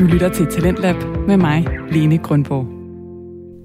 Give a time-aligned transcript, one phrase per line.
[0.00, 2.66] Du lytter til Talentlab med mig, Lene Grundborg.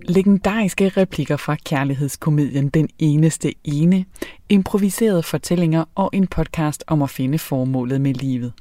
[0.09, 4.05] Legendariske replikker fra kærlighedskomedien Den Eneste Ene,
[4.49, 8.53] improviserede fortællinger og en podcast om at finde formålet med livet.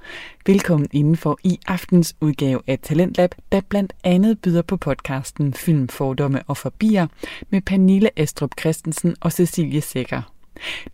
[0.47, 6.43] Velkommen indenfor i aftens udgave af Talentlab, der blandt andet byder på podcasten Film, Fordomme
[6.47, 7.07] og Forbier
[7.51, 10.23] med Pernille Astrup Christensen og Cecilie Sækker.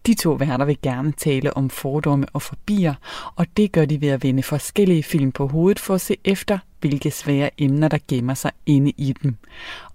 [0.07, 2.95] De to værter vil gerne tale om fordomme og forbier,
[3.37, 6.59] og det gør de ved at vende forskellige film på hovedet for at se efter,
[6.81, 9.37] hvilke svære emner, der gemmer sig inde i dem.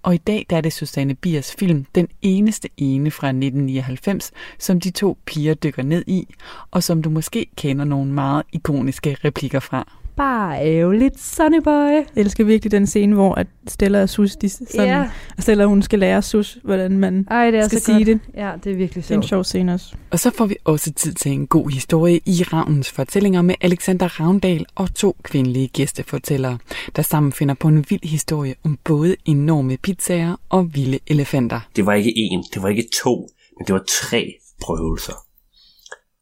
[0.02, 4.80] Og i dag der er det Susanne Biers film Den eneste ene fra 1999, som
[4.80, 6.34] de to piger dykker ned i,
[6.70, 11.90] og som du måske kender nogle meget ikoniske replikker fra bare ærgerligt, Sonny Boy.
[11.90, 15.10] Jeg elsker virkelig den scene, hvor at Stella og Sus, de, sådan, ja.
[15.36, 18.06] og Stella hun skal lære Sus, hvordan man Ej, det er skal så sige godt.
[18.06, 18.20] det.
[18.34, 19.08] Ja, det er virkelig sjovt.
[19.08, 19.94] Det er en sjov scene også.
[20.10, 24.20] Og så får vi også tid til en god historie i Ravns fortællinger med Alexander
[24.20, 26.58] Ravndal og to kvindelige gæstefortællere,
[26.96, 31.60] der sammen finder på en vild historie om både enorme pizzaer og vilde elefanter.
[31.76, 35.12] Det var ikke en, det var ikke to, men det var tre prøvelser.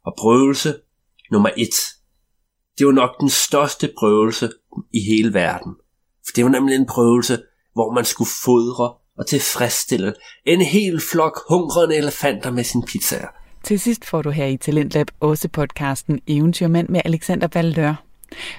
[0.06, 0.74] Og prøvelse
[1.32, 1.74] nummer et,
[2.78, 4.50] det var nok den største prøvelse
[4.92, 5.74] i hele verden.
[6.26, 7.38] For det var nemlig en prøvelse,
[7.74, 10.14] hvor man skulle fodre og tilfredsstille
[10.46, 13.28] en hel flok hungrende elefanter med sin pizzaer.
[13.64, 18.03] Til sidst får du her i Talentlab også podcasten Eventyrmand med Alexander Valør.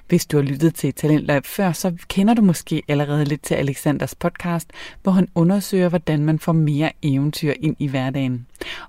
[0.07, 4.15] Hvis du har lyttet til Talentlab før, så kender du måske allerede lidt til Alexanders
[4.15, 4.69] podcast,
[5.03, 8.45] hvor han undersøger, hvordan man får mere eventyr ind i hverdagen.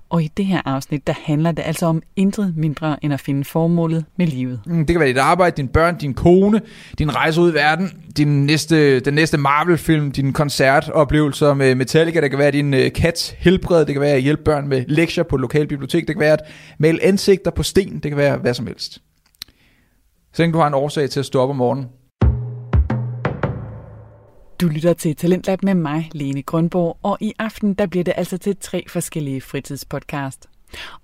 [0.09, 3.45] Og i det her afsnit, der handler det altså om intet mindre end at finde
[3.45, 4.61] formålet med livet.
[4.65, 6.61] Mm, det kan være dit arbejde, din børn, din kone,
[6.99, 12.29] din rejse ud i verden, din næste, den næste Marvel-film, din koncertoplevelser med Metallica, det
[12.29, 15.35] kan være din øh, kats helbred, det kan være at hjælpe børn med lektier på
[15.35, 16.41] et lokalt bibliotek, det kan være at
[16.77, 19.01] male ansigter på sten, det kan være hvad som helst.
[20.33, 21.89] Så du har en årsag til at stå op om morgenen.
[24.61, 28.37] Du lytter til Talentlab med mig, Lene Grønborg, og i aften der bliver det altså
[28.37, 30.49] til tre forskellige fritidspodcast.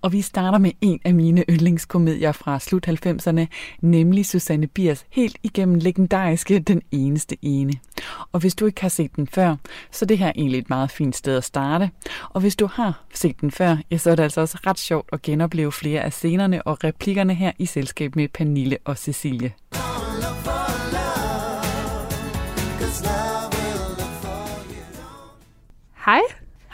[0.02, 3.46] Og vi starter med en af mine yndlingskomedier fra slut 90'erne,
[3.82, 7.74] nemlig Susanne Biers helt igennem legendariske Den Eneste Ene.
[8.32, 9.56] Og hvis du ikke har set den før,
[9.92, 11.90] så det her er egentlig et meget fint sted at starte.
[12.30, 15.10] Og hvis du har set den før, ja, så er det altså også ret sjovt
[15.14, 19.54] at genopleve flere af scenerne og replikkerne her i selskab med Pernille og Cecilie.
[26.06, 26.22] Hej.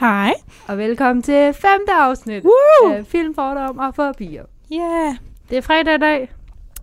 [0.00, 0.34] Hej.
[0.70, 2.92] Og velkommen til femte afsnit Woo!
[2.92, 4.44] af Film, Fordom og Forbier.
[4.72, 5.14] Yeah.
[5.48, 6.32] Det er fredag i dag.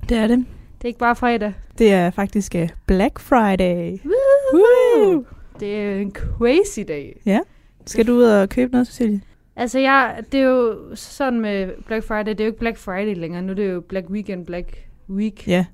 [0.10, 0.38] Det er det.
[0.78, 1.54] Det er ikke bare fredag.
[1.78, 3.98] Det er faktisk uh, Black Friday.
[4.06, 4.62] Woo!
[4.62, 5.26] Woo!
[5.60, 7.22] Det er en crazy dag.
[7.26, 7.40] Ja.
[7.86, 9.22] Skal du ud og købe noget, Cecilie?
[9.56, 13.16] Altså, jeg, det er jo sådan med Black Friday, det er jo ikke Black Friday
[13.16, 13.42] længere.
[13.42, 15.48] Nu er det jo Black Weekend, Black Week.
[15.48, 15.66] Ja.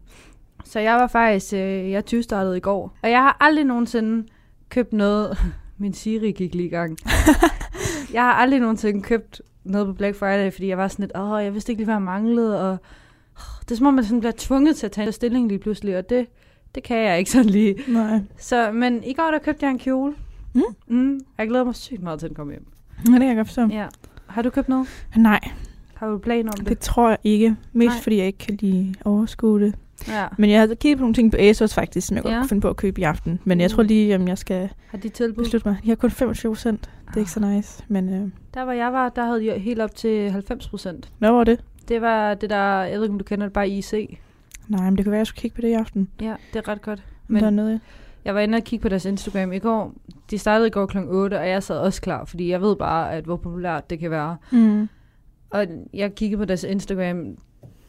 [0.66, 2.97] Så jeg var faktisk, øh, jeg 20 startede i går.
[3.03, 4.28] Og jeg har aldrig nogensinde
[4.69, 5.38] købt noget.
[5.78, 6.97] Min Siri gik lige i gang.
[8.13, 11.44] jeg har aldrig nogensinde købt noget på Black Friday, fordi jeg var sådan lidt, åh,
[11.44, 12.78] jeg vidste ikke lige, hvad jeg manglede, og
[13.62, 15.97] det er som om, man sådan bliver tvunget til at tage en stilling lige pludselig,
[15.97, 16.28] og det,
[16.75, 17.75] det kan jeg ikke sådan lige.
[17.88, 18.19] Nej.
[18.38, 20.13] Så, men i går, der købte jeg en kjole.
[20.53, 20.62] Mm.
[20.88, 22.66] Mm, jeg glæder mig sygt meget til at komme hjem.
[23.07, 23.68] Ja, det kan jeg godt forstå.
[23.68, 23.88] Ja.
[24.28, 25.06] Har du købt noget?
[25.16, 25.40] Nej,
[25.94, 26.69] Har du planer om det?
[26.69, 27.56] det tror jeg ikke.
[27.73, 28.02] Mest Nej.
[28.03, 29.75] fordi jeg ikke kan lige overskue det.
[30.08, 30.25] Ja.
[30.38, 32.40] Men jeg har kigget på nogle ting på ASOS faktisk, som jeg godt Ja.
[32.40, 33.40] kunne finde på at købe i aften.
[33.44, 35.44] Men jeg tror lige, om jeg skal Har de tilbud?
[35.44, 35.78] beslutte mig.
[35.84, 36.90] De har kun 25 procent.
[37.08, 37.84] Det er ikke så nice.
[37.88, 41.12] Men øh, Der hvor jeg var, der havde de helt op til 90 procent.
[41.19, 41.59] hvad var det?
[41.88, 44.18] Det var det der, jeg ved ikke om du kender det, bare IC.
[44.68, 46.09] Nej, men det kan være, jeg skulle kigge på det i aften.
[46.22, 47.03] Ja, det er ret godt.
[47.28, 47.80] Men der er noget,
[48.25, 49.94] jeg var inde og kigge på deres Instagram i går.
[50.31, 50.97] De startede i går kl.
[51.08, 54.12] 8, og jeg sad også klar, fordi jeg ved bare, at hvor populært det kan
[54.12, 54.38] være.
[54.52, 54.90] Mm.
[55.50, 57.38] Og jeg kiggede på deres Instagram,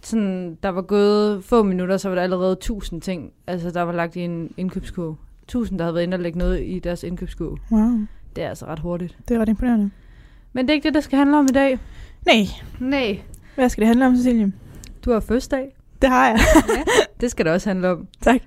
[0.06, 3.92] sådan, der var gået få minutter, så var der allerede 1000 ting, altså der var
[3.92, 5.16] lagt i en indkøbskurve.
[5.42, 7.58] 1000, der havde været inde og lægge noget i deres indkøbskurve.
[7.72, 7.90] Wow,
[8.36, 9.18] Det er altså ret hurtigt.
[9.28, 9.90] det er ret imponerende.
[10.52, 11.78] Men det er ikke det, der skal handle om i dag.
[12.26, 12.46] Nej,
[12.80, 13.18] Nej,
[13.54, 14.52] hvad skal det handle om, Cecilie?
[15.04, 15.76] du har fødselsdag.
[16.02, 16.38] Det har jeg.
[17.20, 18.06] Det skal det også handle om.
[18.20, 18.40] Tak.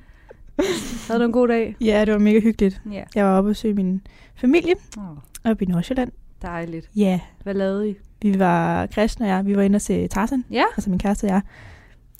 [1.08, 1.76] Havde du en god dag?
[1.82, 2.82] ja, det var mega hyggeligt.
[2.92, 3.04] Ja.
[3.16, 4.02] Jeg var oppe og besøge min
[4.36, 5.18] familie Oh,
[5.52, 6.12] oppe i Nordsjælland.
[6.42, 6.90] dejligt.
[6.96, 7.96] Ja, Hvad lavede I?
[8.22, 10.64] Vi var Christian og jeg, vi var inde og se Tarzan, Ja.
[10.78, 11.42] altså min kæreste og jeg.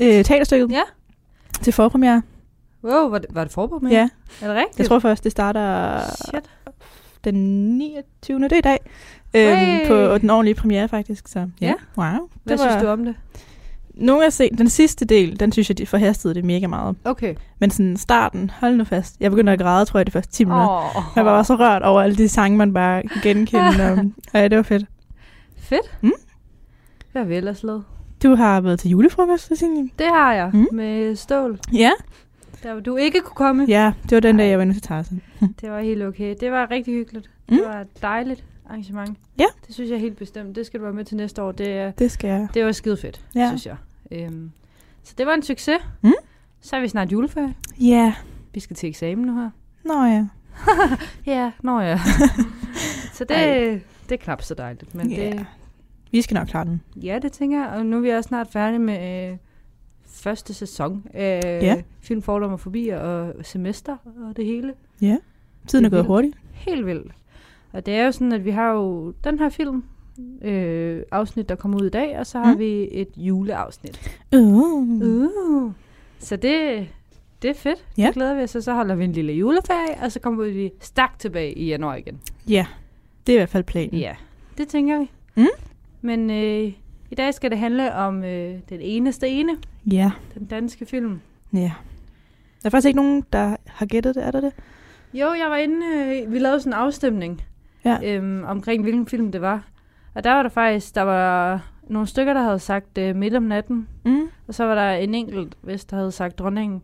[0.02, 0.82] Øh, teaterstykket Ja.
[1.62, 2.22] til forpremiere.
[2.84, 3.92] Wow, var det, var det med?
[3.92, 4.10] Ja,
[4.42, 4.80] Er det rigtigt?
[4.80, 6.00] jeg tror først, det starter
[6.30, 6.50] Shit.
[7.24, 7.34] den
[7.78, 8.40] 29.
[8.44, 8.80] Det er i dag.
[9.34, 9.88] Øhm, Hey.
[9.88, 11.28] på den ordentlige premiere faktisk.
[11.28, 11.66] Så, ja.
[11.68, 11.74] Ja.
[11.98, 12.08] Wow.
[12.44, 13.16] Hvad det var, synes du om det?
[13.94, 16.96] Nogle af set, den sidste del, den synes jeg, de forhastede det mega meget.
[17.06, 17.36] Okay.
[17.60, 19.16] Men sådan starten, hold nu fast.
[19.20, 20.68] Jeg begyndte at græde, tror jeg, de første 10 minutter.
[20.98, 21.04] Oh.
[21.16, 23.94] Jeg var bare så rørt over alle de sange, man bare kan genkende.
[24.00, 24.86] um, ja, det var fedt.
[25.58, 25.98] Fedt.
[26.02, 26.12] Mm.
[27.12, 27.84] Hvad har vi ellers lavet?
[28.24, 29.90] Du har været til julefrokost, Cecilie.
[30.00, 30.68] Det har jeg Mm.
[30.72, 31.60] med stål.
[31.74, 31.92] Ja.
[32.64, 33.66] Der du ikke kunne komme.
[33.68, 35.22] Ja, det var den dag, jeg var inde til Tarzan.
[35.62, 36.36] det var helt okay.
[36.40, 37.30] Det var rigtig hyggeligt.
[37.50, 37.58] Mm.
[37.58, 39.18] Det var et dejligt arrangement.
[39.40, 39.46] Ja.
[39.68, 40.56] Det synes jeg helt bestemt.
[40.56, 41.52] Det skal du være med til næste år.
[41.52, 42.48] Det, er, Det skal jeg.
[42.54, 43.48] det var skide fedt, Ja.
[43.48, 43.76] synes jeg.
[44.12, 44.52] Øhm,
[45.04, 45.78] så det var en succes.
[46.02, 46.14] Mm.
[46.62, 47.54] Så er vi snart juleferie.
[47.80, 48.14] Ja.
[48.54, 49.50] Vi skal til eksamen nu her.
[49.84, 50.26] Nå ja.
[51.34, 52.00] Ja, nå ja.
[53.14, 53.80] så det, Ej.
[54.10, 54.96] Det er knap så dejligt.
[54.96, 55.30] Men Ja.
[55.30, 55.46] det,
[56.12, 56.82] Vi skal nok klare den.
[57.04, 57.70] ja, det tænker jeg.
[57.70, 59.38] Og nu er vi også snart færdige med øh,
[60.06, 61.82] første sæson af Ja.
[62.02, 63.98] Film, Fordom og Forbi og semester
[64.30, 64.74] og det hele.
[65.02, 65.18] Ja.
[65.68, 66.08] Tiden er er gået vildt.
[66.08, 66.38] hurtigt.
[66.54, 67.12] Helt vildt.
[67.72, 69.84] Og det er jo sådan, at vi har jo den her film,
[70.42, 72.60] øh, afsnit, der kommer ud i dag, og så har mm.
[72.60, 74.20] vi et juleafsnit.
[74.36, 74.42] Uh.
[75.02, 75.72] Uh.
[76.20, 76.88] Så det,
[77.42, 77.86] det er fedt.
[77.98, 78.06] Ja.
[78.06, 78.56] Det glæder vi os.
[78.56, 81.96] Og så holder vi en lille juleferie, og så kommer vi stærkt tilbage i januar
[81.96, 82.20] igen.
[82.50, 82.66] Ja,
[83.28, 83.94] det er i hvert fald planen.
[84.00, 84.16] Ja,
[84.58, 85.12] det tænker vi.
[85.36, 85.48] Mm.
[86.02, 86.72] Men øh,
[87.12, 89.58] i dag skal det handle om øh, den eneste ene,
[89.92, 90.12] Ja.
[90.34, 91.20] den danske film.
[91.54, 91.72] ja.
[92.64, 94.52] Der er faktisk ikke nogen, der har gættet det, er der det?
[95.14, 97.42] Jo, jeg var inde, øh, vi lavede sådan en afstemning
[97.86, 97.98] Ja.
[98.04, 99.64] øhm, omkring, hvilken film det var.
[100.16, 103.44] Og der var der faktisk, der var nogle stykker, der havde sagt øh, midt om
[103.44, 104.30] natten, Mm.
[104.48, 106.84] og så var der en enkelt, hvis der havde sagt dronningen.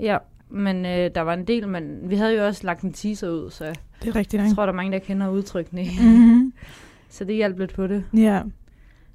[0.00, 0.18] Ja,
[0.48, 3.50] men øh, der var en del, men vi havde jo også lagt en teaser ud,
[3.50, 4.54] så Det er rigtigt nok.
[4.54, 5.82] tror, der er mange, der kender udtrykkene.
[6.00, 6.52] Mm-hmm.
[7.10, 8.04] så det hjalp lidt på det.
[8.16, 8.42] Ja.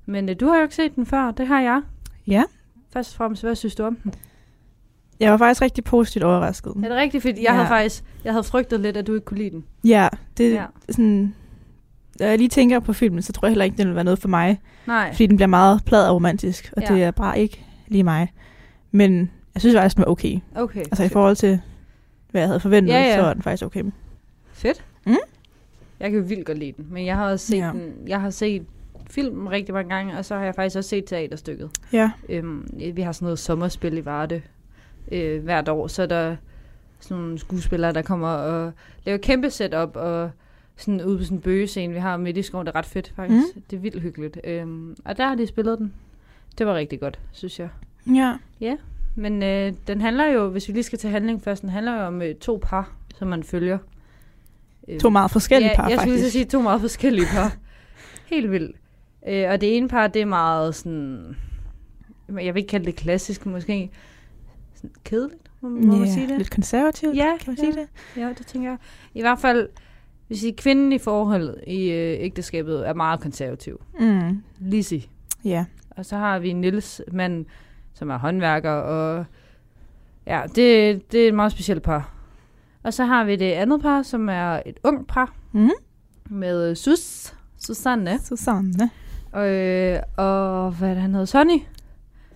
[0.05, 1.81] Men øh, du har jo ikke set den før, det har jeg.
[2.27, 2.43] Ja.
[2.93, 4.13] Først og fremmest, hvad synes du om den?
[5.19, 6.69] Jeg var faktisk rigtig positivt overrasket.
[6.75, 7.21] Er det rigtigt?
[7.21, 7.53] Fordi jeg Ja.
[7.53, 9.63] havde faktisk jeg havde frygtet lidt, at du ikke kunne lide den.
[9.83, 10.07] Ja,
[10.37, 10.57] det Ja.
[10.57, 11.33] er sådan...
[12.19, 14.19] Når jeg lige tænker på filmen, så tror jeg heller ikke, den vil være noget
[14.19, 14.59] for mig.
[14.87, 15.11] Nej.
[15.11, 16.93] Fordi den bliver meget plad og romantisk, og Ja.
[16.93, 18.33] det er bare ikke lige mig.
[18.91, 20.39] Men jeg synes faktisk, den var okay.
[20.55, 20.79] Okay.
[20.79, 21.59] Altså i forhold til,
[22.31, 23.15] hvad jeg havde forventet, Ja, ja.
[23.15, 23.83] så var den faktisk okay.
[24.57, 24.83] Fedt.
[25.05, 25.15] Mm.
[25.99, 27.71] Jeg kan jo vildt godt lide den, men jeg har også set Ja.
[27.73, 27.93] den.
[28.07, 28.65] Jeg har set
[29.09, 31.69] filmen rigtig mange gange, og så har jeg faktisk også set teaterstykket.
[31.93, 32.11] Ja.
[32.29, 34.41] Øhm, vi har sådan noget sommerspil i Varde
[35.11, 36.35] øh, hvert år, så er der
[36.99, 38.71] sådan nogle skuespillere, der kommer og
[39.05, 40.31] laver kæmpe setup og
[40.77, 42.67] sådan ude på sådan en bøgescene, vi har midt i skoven.
[42.67, 43.55] Det er ret fedt, faktisk.
[43.55, 43.61] Mm.
[43.69, 44.39] Det er vildt hyggeligt.
[44.43, 45.93] Øhm, og der har de spillet den.
[46.57, 47.69] Det var rigtig godt, synes jeg.
[48.61, 48.75] Ja.
[49.15, 52.05] Men øh, den handler jo, hvis vi lige skal til handling først, den handler jo
[52.07, 53.77] om øh, to par, som man følger.
[54.87, 56.25] Øhm, To meget forskellige ja, par, jeg skulle faktisk.
[56.27, 57.55] så sige to meget forskellige par.
[58.25, 58.75] Helt vildt.
[59.27, 61.35] Øh, og det ene par, det er meget sådan...
[62.41, 63.89] Jeg vil ikke kalde det klassisk, måske
[64.75, 66.37] sådan kedeligt, må, må man Ja, sige det?
[66.37, 67.61] Lidt konservativt, Ja, kan man ja.
[67.63, 67.87] sige det?
[68.21, 68.77] Ja, det tænker jeg.
[69.13, 69.69] I hvert fald,
[70.27, 73.81] hvis I kvinden i forholdet i øh, ægteskabet er meget konservativ.
[73.99, 74.43] Mm.
[74.59, 75.03] Lizzie.
[75.45, 75.65] Ja.
[75.89, 77.45] Og så har vi Nils mand,
[77.93, 79.25] som er håndværker, og
[80.27, 82.13] ja, det, det er et meget specielt par.
[82.87, 85.69] Og så har vi det andet par, som er et ung par, Mm.
[86.29, 87.33] med Sus,
[87.65, 88.89] Susanne, Susanne.
[89.31, 91.59] og, øh, og hvad er det, han hedder, Sonny.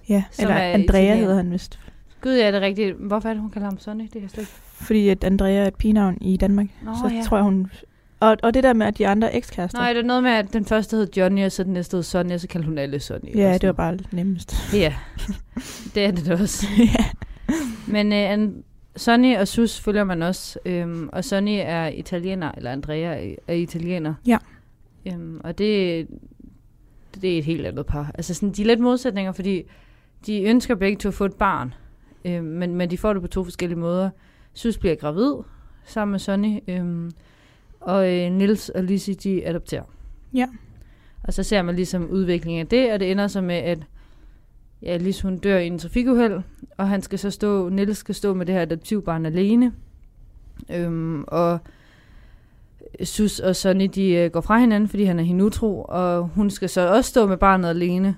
[0.10, 1.16] Ja, Som eller er Andrea italiener.
[1.22, 1.80] hedder han vist.
[2.22, 2.96] Gud, ja, det er rigtigt.
[2.98, 4.04] Hvorfor er det, hun kalder ham Sonny?
[4.04, 4.52] Det kan jeg slet ikke.
[4.74, 6.68] Fordi at Andrea er et pigenavn i Danmark.
[6.84, 7.22] Nå, så ja.
[7.24, 7.72] tror jeg, hun...
[8.20, 9.80] Og, og det der med, at de andre ekskærester.
[9.80, 12.04] Nej, det er noget med, at den første hed Johnny, og så den næste hed
[12.04, 13.36] Sonny, og så kaldte hun alle Sonny.
[13.36, 14.56] Ja, det var bare nemmest.
[14.74, 14.94] Ja,
[15.96, 16.68] det er det også.
[16.98, 17.06] ja.
[17.88, 18.54] Men øh,
[18.96, 20.60] Sonny og Sus følger man også.
[20.66, 24.14] Øhm, og Sonny er italiener, eller Andrea er, er italiener.
[24.28, 24.38] Ja.
[25.06, 26.08] Øhm, og det,
[27.22, 28.12] det er et helt andet par.
[28.14, 29.64] Altså sådan, de er lidt modsætninger, fordi
[30.26, 31.74] de ønsker begge to at få et barn.
[32.26, 34.10] Øhm, men, men de får det på to forskellige måder.
[34.54, 35.34] Sus bliver gravid
[35.86, 36.60] sammen med Sonny.
[36.68, 37.12] Øhm,
[37.80, 39.84] og øh, Nils og Lizzie, de adopterer.
[40.34, 40.48] Ja.
[41.24, 43.80] Og så ser man ligesom udviklingen af det, og det ender så med, at
[44.84, 46.42] ja, Lis hun dør i en trafikuheld,
[46.78, 49.74] og han skal så stå, Niels skal stå med det her adoptivbarn alene.
[50.70, 51.60] Øhm, og
[53.04, 56.50] Sus og Sonny, de øh, går fra hinanden, fordi han er hende utro, og hun
[56.50, 58.16] skal så også stå med barnet alene.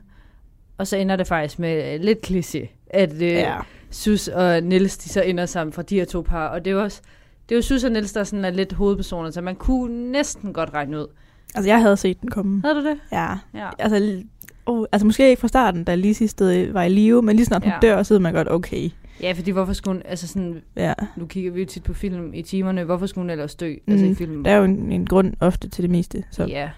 [0.77, 3.57] Og så ender det faktisk med øh, lidt kliché, at øh, ja.
[3.89, 6.47] Sus og Niels, de så ender sammen fra de her to par.
[6.47, 7.01] Og det er jo også,
[7.49, 10.53] det er jo Sus og Niels, der sådan er lidt hovedpersoner, så man kunne næsten
[10.53, 11.07] godt regne ud.
[11.55, 12.61] Altså, jeg havde set den komme.
[12.61, 12.97] Havde du det?
[13.11, 13.37] Ja.
[13.53, 13.69] Ja.
[13.79, 14.23] Altså,
[14.65, 17.63] oh, altså måske ikke fra starten, da Lizzie stadig var i live, men lige snart
[17.63, 17.77] hun Ja.
[17.81, 18.89] dør, så man godt, okay.
[19.21, 20.93] Ja, fordi hvorfor skulle hun, altså sådan, Ja.
[21.17, 23.91] nu kigger vi jo tit på film i timerne, hvorfor skulle hun ellers dø, mm.
[23.93, 24.45] altså i Mm, filmen?
[24.45, 26.23] Der er jo en, en grund ofte til det meste.
[26.31, 26.45] Så.
[26.45, 26.69] Ja,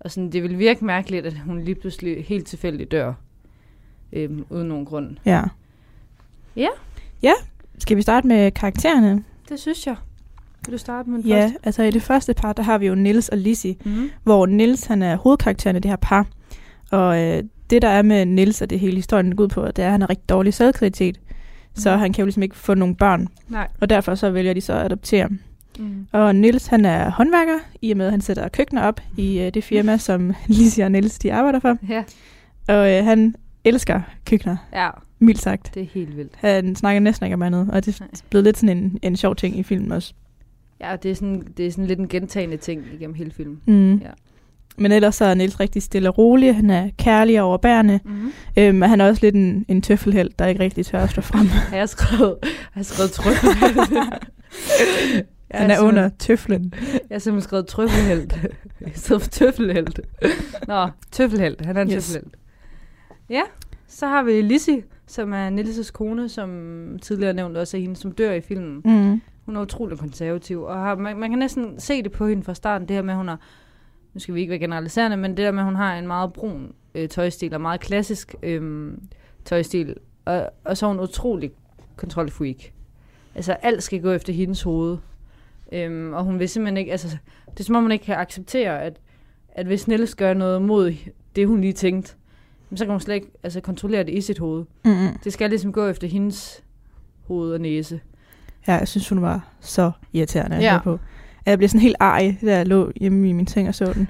[0.00, 3.12] og sådan, det vil virke mærkeligt, at hun lige pludselig helt tilfældigt dør,
[4.12, 5.16] øhm, uden nogen grund.
[5.24, 5.42] ja.
[6.56, 6.68] Ja.
[7.22, 7.32] Ja,
[7.78, 9.24] skal vi starte med karaktererne?
[9.48, 9.96] Det synes jeg.
[10.66, 11.58] Vil du starte med den Ja, første?
[11.62, 14.10] altså i det første par, der har vi jo Nils og Lizzie, Mm-hmm.
[14.22, 16.26] hvor Nils han er hovedkarakteren i det her par.
[16.92, 19.78] Og øh, det der er med Nils og det hele historien går ud på, det
[19.78, 21.20] er, at han har rigtig dårlig selvkvalitet.
[21.74, 22.00] Så Mhm.
[22.00, 23.28] han kan jo ligesom ikke få nogen børn.
[23.48, 23.68] Nej.
[23.80, 25.28] Og derfor så vælger de så at adoptere.
[25.78, 26.06] Mm.
[26.12, 29.54] Og Nils han er håndværker, i og med at han sætter køkkener op i øh,
[29.54, 31.76] det firma, som Lizzie og Nils de arbejder for.
[31.88, 32.04] Ja.
[32.68, 33.34] Og øh, han
[33.64, 34.56] elsker køkkener.
[34.72, 34.90] Ja.
[35.18, 35.74] mildt sagt.
[35.74, 36.32] Det er helt vildt.
[36.36, 39.36] Han snakker næsten ikke om andet, og det er blevet lidt sådan en, en sjov
[39.36, 40.14] ting i filmen også.
[40.80, 43.60] Ja, det er, sådan, det er sådan lidt en gentagende ting igennem hele filmen.
[43.66, 43.94] Mm.
[43.94, 44.08] Ja.
[44.78, 46.54] Men ellers så er Niels rigtig stille og rolig.
[46.56, 48.00] Han er kærlig og overbærende.
[48.04, 48.32] Mm-hmm.
[48.58, 51.20] Øhm, og han er også lidt en, en tøffelhelt, der ikke rigtig tør at stå
[51.20, 51.46] frem.
[51.70, 52.36] Har jeg skrevet,
[52.72, 53.20] har skrevet?
[55.50, 56.74] Jeg han er under tøflen.
[56.92, 58.38] Jeg har simpelthen skrevet trøffelhelt.
[58.80, 60.00] I stedet for tøffelhelt.
[60.68, 61.66] Nå, tøffelhelt.
[61.66, 62.06] Han er en Yes.
[62.06, 62.34] tøffelhelt.
[63.30, 63.42] Ja,
[63.88, 66.48] så har vi Lizzie, som er Nilses kone, som
[67.02, 68.80] tidligere nævnt også er hende, som dør i filmen.
[68.84, 69.20] Mm.
[69.46, 72.54] Hun er utrolig konservativ, og har, man, man kan næsten se det på hende fra
[72.54, 73.40] starten, det her med, at hun har,
[74.14, 76.32] nu skal vi ikke være generaliserende, men det der med, at hun har en meget
[76.32, 78.92] brun øh, tøjstil, og meget klassisk øh,
[79.44, 81.50] tøjstil, og, og så er hun utrolig
[81.96, 82.56] kontrolfreak.
[83.34, 84.98] Altså, alt skal gå efter hendes hoved.
[85.72, 87.08] Øhm, og hun vil simpelthen ikke, altså,
[87.50, 89.00] det er som om hun ikke kan acceptere, at,
[89.48, 90.94] at hvis Niels gør noget mod
[91.36, 92.14] det, hun lige tænkte,
[92.74, 94.64] så kan hun slet ikke altså, kontrollere det i sit hoved.
[94.84, 95.18] Mm-hmm.
[95.24, 96.62] Det skal ligesom gå efter hendes
[97.26, 98.00] hoved og næse.
[98.66, 100.80] Ja, jeg synes, hun var så irriterende at Ja.
[100.84, 100.98] på.
[101.46, 103.92] At Jeg blev sådan helt ej, da jeg lå hjemme i min seng og så
[103.92, 104.08] den.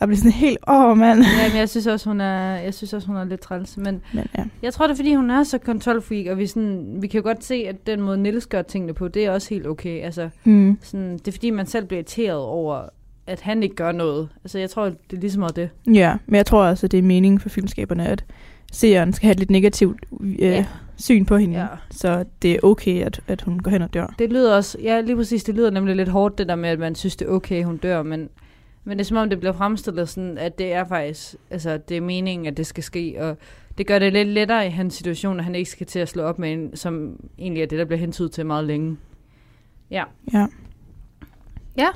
[0.00, 1.18] Jeg blev sådan helt, åh oh, mand.
[1.18, 3.76] Ja, men jeg synes også, hun er, jeg synes også, hun er lidt træls.
[3.76, 4.44] Men Men ja.
[4.62, 7.22] jeg tror, det er, fordi hun er så kontrolfreak, og vi, sådan, vi kan jo
[7.24, 10.02] godt se, at den måde, Niels gør tingene på, det er også helt okay.
[10.04, 10.78] Altså, Mm.
[10.82, 12.82] sådan, det er fordi, man selv bliver irriteret over,
[13.26, 14.28] at han ikke gør noget.
[14.44, 15.70] Altså, jeg tror, det er ligesom meget det.
[15.94, 18.24] Ja, men jeg tror også, at det er meningen for filmskaberne, at
[18.74, 20.66] seeren skal have et lidt negativt øh, Ja.
[20.96, 21.60] syn på hende.
[21.60, 21.66] Ja.
[21.90, 24.14] Så det er okay, at, at hun går hen og dør.
[24.18, 26.78] Det lyder også, ja, lige præcis, det lyder nemlig lidt hårdt, det der med, at
[26.78, 28.28] man synes, det er okay, hun dør, men,
[28.84, 31.96] men det er som om, det bliver fremstillet sådan, at det er faktisk, altså, det
[31.96, 33.36] er meningen, at det skal ske, og
[33.78, 36.22] det gør det lidt lettere i hans situation, at han ikke skal til at slå
[36.22, 38.96] op med en, som egentlig er det, der bliver hentydet til meget længe.
[39.90, 40.04] Ja.
[40.32, 40.46] Ja.
[41.78, 41.88] Ja.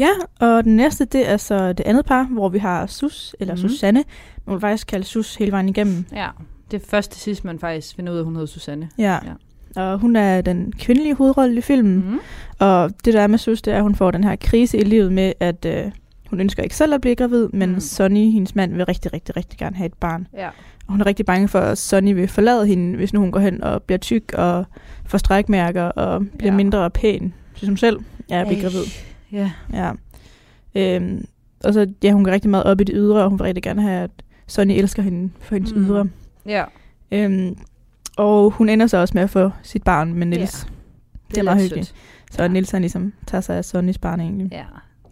[0.00, 3.54] Ja, og den næste, det er så det andet par, hvor vi har Sus, eller
[3.54, 3.60] mm.
[3.60, 4.04] Susanne.
[4.46, 6.04] Man vil faktisk kalde Sus hele vejen igennem.
[6.12, 6.28] Ja,
[6.70, 8.88] det er først til sidst, man faktisk finder ud af, at hun hedder Susanne.
[8.98, 9.18] Ja.
[9.76, 9.82] Ja.
[9.82, 12.10] Og hun er den kvindelige hovedrolle i filmen.
[12.10, 12.18] Mm.
[12.58, 14.84] Og det der er med Sus, det er, at hun får den her krise i
[14.84, 15.84] livet med, at øh,
[16.30, 17.80] hun ønsker ikke selv at blive gravid, men Mm.
[17.80, 20.26] Sonny, hendes mand, vil rigtig, rigtig, rigtig gerne have et barn.
[20.34, 20.46] Ja.
[20.86, 23.40] Og hun er rigtig bange for, at Sonny vil forlade hende, hvis nu hun går
[23.40, 24.64] hen og bliver tyk og
[25.06, 26.46] får strækmærker og bliver Ja.
[26.52, 26.56] ja.
[26.56, 27.98] mindre pæn, synes hun selv,
[28.30, 28.84] er at blive gravid.
[29.32, 29.50] Ja.
[29.72, 29.92] Ja.
[30.74, 31.24] Øhm,
[31.64, 33.62] og så, ja, hun går rigtig meget op i det ydre, og hun vil rigtig
[33.62, 34.10] gerne have, at
[34.46, 35.80] Sonny elsker hende for hendes Mm.
[35.82, 36.08] ydre.
[36.46, 36.64] Ja.
[37.12, 37.56] Øhm,
[38.16, 40.66] og hun ender så også med at få sit barn med Nils.
[40.68, 40.74] Ja.
[41.30, 41.86] Det er meget hyggeligt.
[41.86, 41.96] sødt.
[42.30, 42.48] Så Ja.
[42.48, 44.48] Nils han ligesom tager sig af Sonnys barn egentlig.
[44.52, 44.64] Ja,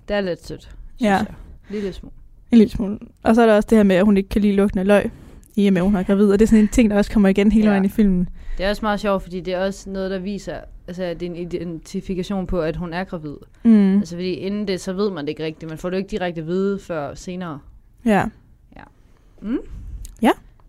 [0.08, 1.08] det er lidt sødt, synes Ja.
[1.16, 1.24] jeg.
[1.70, 2.12] Lille smule.
[2.50, 2.98] En lille smule.
[3.22, 4.86] Og så er der også det her med, at hun ikke kan lide lugten af
[4.86, 5.10] løg,
[5.56, 6.30] i og med, at hun er gravid.
[6.32, 7.70] Og det er sådan en ting, der også kommer igen hele Ja.
[7.70, 8.28] vejen i filmen.
[8.58, 11.26] Det er også meget sjovt, fordi det er også noget, der viser, altså det er
[11.30, 13.36] en identifikation på, at hun er gravid.
[13.62, 13.70] Mm.
[13.70, 13.98] Mm.
[13.98, 15.68] Altså fordi inden det, så ved man det ikke rigtigt.
[15.68, 17.60] Man får det ikke direkte at vide før senere.
[18.04, 18.24] Ja.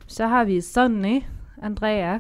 [0.08, 1.22] Så har vi Sonny,
[1.62, 1.96] Andrea.
[1.98, 2.20] Jeg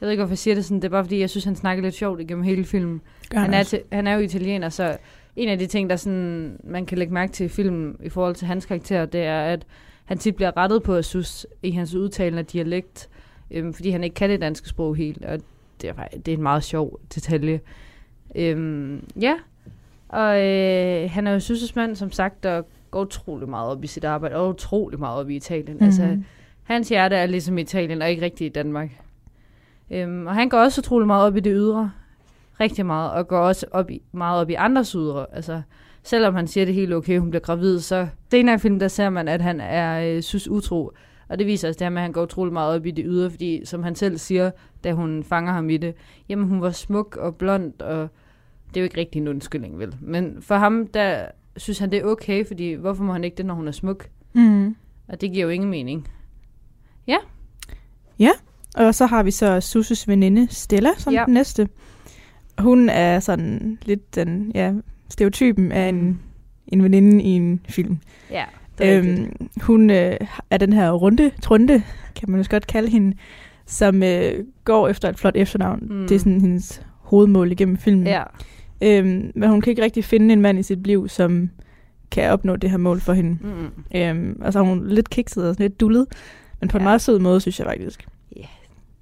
[0.00, 0.76] ved ikke, hvorfor jeg siger det sådan.
[0.76, 3.00] Det er bare fordi, jeg synes, han snakker lidt sjovt igennem hele filmen.
[3.30, 3.70] Gør Han er, også.
[3.70, 4.96] til, han er jo italiener, så
[5.36, 8.34] en af de ting, der sådan, man kan lægge mærke til i filmen i forhold
[8.34, 9.66] til hans karakter, det er, at
[10.04, 13.08] han tit bliver rettet på Asus i hans udtalen af dialekt,
[13.50, 15.38] øhm, fordi han ikke kan det danske sprog helt, og
[15.82, 15.92] det er,
[16.26, 17.60] det er en meget sjov detalje.
[18.34, 19.34] Øhm, ja,
[20.08, 24.04] og øh, han er jo sysselmand, som sagt, der går utrolig meget op i sit
[24.04, 25.72] arbejde, og utrolig meget op i Italien.
[25.72, 25.84] Mm-hmm.
[25.86, 26.24] Altså, Mhm.
[26.62, 28.90] hans hjerte er ligesom i Italien, og ikke rigtig i Danmark.
[29.90, 31.90] Øhm, og han går også utrolig meget op i det ydre.
[32.60, 33.10] Rigtig meget.
[33.12, 35.26] Og går også op i, meget op i andres ydre.
[35.32, 35.62] Altså,
[36.02, 39.10] selvom han siger det helt okay, hun bliver gravid, så senere i filmen, der ser
[39.10, 40.92] man, at han er øh, sus utro.
[41.28, 43.04] Og det viser også det her med, at han går utrolig meget op i det
[43.08, 44.50] ydre, fordi som han selv siger,
[44.84, 45.94] da hun fanger ham i det,
[46.28, 48.08] jamen hun var smuk og blond, og
[48.68, 49.96] det er jo ikke rigtig en undskyldning, vel?
[50.00, 53.46] Men for ham, der synes han, det er okay, fordi hvorfor må han ikke det,
[53.46, 54.08] når hun er smuk?
[54.32, 54.76] Mm.
[55.08, 56.08] Og det giver jo ingen mening.
[58.76, 61.20] Og så har vi så Susses veninde Stella som Ja.
[61.20, 61.24] ja.
[61.24, 61.68] den næste.
[62.58, 64.72] Hun er sådan lidt den, ja,
[65.08, 66.20] stereotypen af en,
[66.66, 67.98] en veninde i en film.
[68.30, 68.44] Ja,
[68.82, 70.16] øhm, hun øh,
[70.50, 71.82] er den her runde, trunde,
[72.16, 73.16] kan man også godt kalde hende,
[73.66, 75.80] som øh, går efter et flot efternavn.
[75.90, 76.06] Mm.
[76.08, 78.06] Det er sådan hendes hovedmål igennem filmen.
[78.06, 78.22] Ja,
[78.82, 81.50] Øhm, men hun kan ikke rigtig finde en mand i sit liv, som
[82.10, 83.38] kan opnå det her mål for hende.
[83.42, 83.98] mm.
[83.98, 86.06] Øhm, og så er hun lidt kikset og sådan lidt dullet,
[86.60, 86.78] men på ja.
[86.78, 86.88] en Ja.
[86.88, 88.06] meget sød måde, synes jeg faktisk.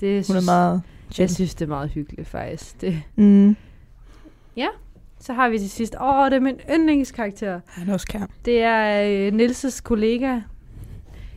[0.01, 1.23] det Hun er synes, meget chill.
[1.23, 2.81] jeg synes, det er meget hyggeligt, faktisk.
[2.81, 3.03] Det.
[3.17, 3.57] Mm.
[5.25, 7.61] Så har vi til sidst, åh, det er min yndlingskarakter.
[7.67, 8.27] Han er også kær.
[8.45, 10.27] Det er øh, Nilses kollega.
[10.27, 10.43] Jeg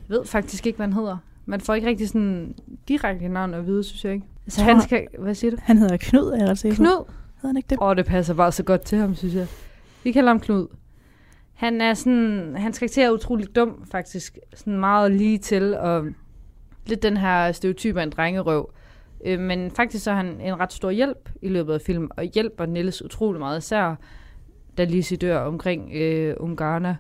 [0.08, 1.18] ved faktisk ikke, hvad han hedder.
[1.46, 2.56] Man får ikke rigtig sådan
[2.88, 4.26] direkte navn at vide, synes jeg ikke.
[4.46, 5.58] Altså, Tror- han skal, hvad siger du?
[5.64, 6.76] Han hedder Knud, er jeg ret sikker.
[6.76, 7.06] Knud?
[7.36, 7.78] Hedder han ikke det?
[7.82, 9.48] Åh, det passer bare så godt til ham, synes jeg.
[10.04, 10.68] Vi kalder ham Knud.
[11.54, 14.38] Han er sådan, hans karakter er utrolig dum, faktisk.
[14.56, 16.06] Sådan meget lige til, og
[16.86, 18.70] lidt den her stereotyp af en drengerøv.
[19.26, 22.24] Øh, men faktisk så er han en ret stor hjælp i løbet af filmen, og
[22.24, 23.96] hjælper Niels utrolig meget, især
[24.78, 26.96] da Lizzie dør omkring øh, Umgarna,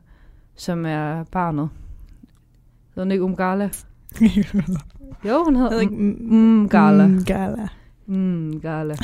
[0.55, 1.69] som er barnet.
[2.95, 3.69] Hedder hun ikke Umgarla?
[5.25, 7.07] Jo, hun hedder hedder ikke Mm, Umgarla.
[7.07, 7.67] Mm, Gala.
[8.05, 8.95] Mm, Gala.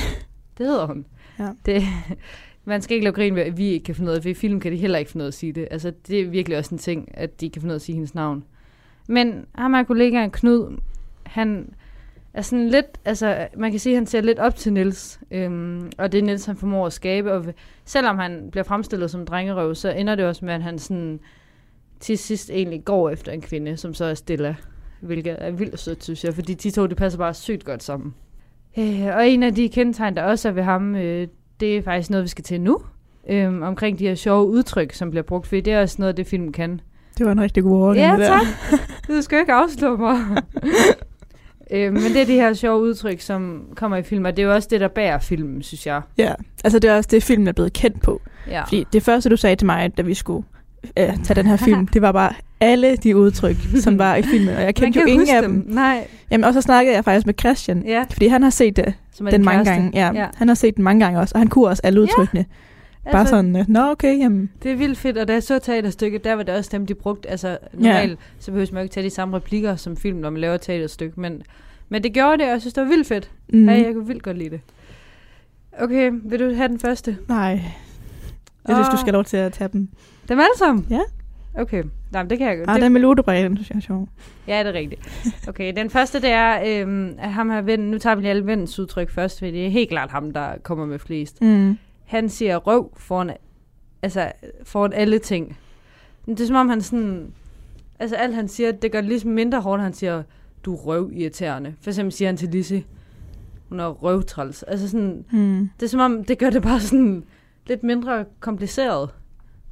[0.58, 1.06] Det hedder hun.
[1.40, 1.50] Ja.
[1.66, 1.84] Det,
[2.66, 4.34] man skal ikke lave grin ved, at vi ikke kan finde ud af det, i
[4.34, 5.68] film kan de heller ikke finde ud af at sige det.
[5.72, 7.96] Altså, det er virkelig også en ting, at de kan finde ud af at sige
[7.96, 8.44] hendes navn.
[9.08, 10.78] Men ham og kollegaen Knud,
[11.24, 11.74] han
[12.34, 15.92] er sådan lidt, altså man kan sige, at han ser lidt op til Nils øhm,
[15.98, 17.46] og det er Nils han formår at skabe, og
[17.86, 21.20] selvom han bliver fremstillet som drengerøv, så ender det også med, at han sådan
[22.00, 24.56] til sidst egentlig går efter en kvinde, som så er Stella,
[25.02, 28.14] hvilket er vildt sødt, synes jeg, fordi de to, det passer bare sygt godt sammen.
[28.78, 31.28] Øh, og en af de kendetegn, der også er ved ham, øh,
[31.60, 32.80] det er faktisk noget, vi skal til nu,
[33.30, 36.28] øh, omkring de her sjove udtryk, som bliver brugt, fordi det er også noget, det
[36.28, 36.82] film kan.
[37.18, 38.06] Det var en rigtig god ordning.
[38.06, 38.28] Ja, det der.
[38.28, 38.80] tak.
[39.08, 40.18] Du skal jo ikke afslå mig.
[41.72, 44.48] øh, men det er de her sjove udtryk, som kommer i film, og det er
[44.48, 46.02] jo også det, der bærer filmen, synes jeg.
[46.18, 48.22] Ja, altså det er også det, filmen er blevet kendt på.
[48.48, 48.64] Ja.
[48.64, 50.46] Fordi det første, du sagde til mig, da vi skulle
[51.00, 54.56] øh, tage den her film, det var bare alle de udtryk, som var i filmen,
[54.56, 55.66] og jeg kendte jo ingen af dem.
[55.68, 56.08] Nej.
[56.32, 59.28] Jamen, og så snakkede jeg faktisk med Christian, Ja, fordi han har set det, som
[59.28, 59.92] den mange gange.
[59.94, 60.22] Ja, ja.
[60.22, 62.46] ja, han har set den mange gange også, og han kunne også alle udtrykkene.
[62.50, 62.56] Ja,
[63.12, 66.34] bare sådan, nå okay, jamen, Det er vildt fedt, og da jeg så teaterstykket, der
[66.34, 67.30] var det også dem, de brugte.
[67.30, 70.42] Altså, normalt, så behøver man jo ikke tage de samme replikker som film, når man
[70.42, 71.42] laver teaterstykke, men,
[71.90, 73.32] men det gjorde det, og jeg synes, det var vildt fedt.
[73.50, 73.70] mm.
[73.70, 74.62] Ja, jeg kunne vildt godt lide det.
[75.80, 77.18] Okay, vil du have den første?
[77.28, 77.60] nej.
[78.68, 79.00] Jeg synes, du Åh.
[79.00, 79.88] skal lov til at tage dem.
[80.30, 80.88] Dem alle sammen?
[80.90, 81.00] Ja.
[81.56, 82.70] Okay, Nej, det kan jeg godt.
[82.70, 84.10] Ah, Det- den med lutebrækken, den synes jeg er sjov.
[84.48, 85.02] Ja, det er rigtigt.
[85.48, 88.46] Okay, den første, det er, øhm, at ham her ven, nu tager vi lige alle
[88.46, 91.42] vennens udtryk først, for det er helt klart ham, der kommer med flest.
[91.42, 91.78] Mm.
[92.06, 93.32] Han siger røv foran,
[94.02, 94.32] altså,
[94.64, 95.58] foran alle ting.
[96.26, 97.34] Men Det er som om han sådan,
[98.00, 100.24] altså alt han siger, det gør det ligesom mindre hårdt, han siger,
[100.66, 101.74] du er røv irriterende.
[101.82, 102.84] For eksempel siger han til Lizzie,
[103.70, 104.64] hun er røvtræls.
[104.64, 105.70] Altså sådan, Mm.
[105.80, 107.24] det er som om, det gør det bare sådan
[107.68, 109.10] lidt mindre kompliceret.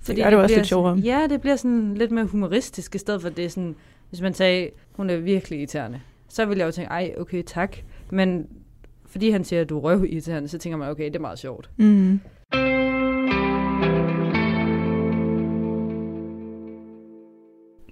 [0.08, 0.96] Det gør det også bliver lidt sjovere.
[0.98, 3.76] Ja, det bliver sådan lidt mere humoristisk, i stedet for det er sådan,
[4.10, 7.78] hvis man sagde, hun er virkelig irriterende, så ville jeg jo tænke, ej, okay, tak.
[8.10, 8.48] Men
[9.12, 11.40] fordi han siger, at du er røv irriterende, så tænker man, okay, det er meget
[11.40, 11.70] sjovt.
[11.78, 12.20] Mm.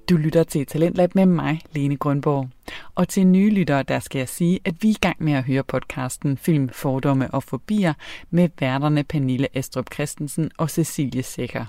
[0.10, 2.50] Du lytter til Talentlab med mig, Lene Grundborg.
[2.96, 5.44] Og til nye lyttere, der skal jeg sige, at vi er i gang med at
[5.44, 7.94] høre podcasten Film, Fordomme og Fobier
[8.30, 11.66] med værterne Pernille Astrup Christensen og Cecilie Sækker.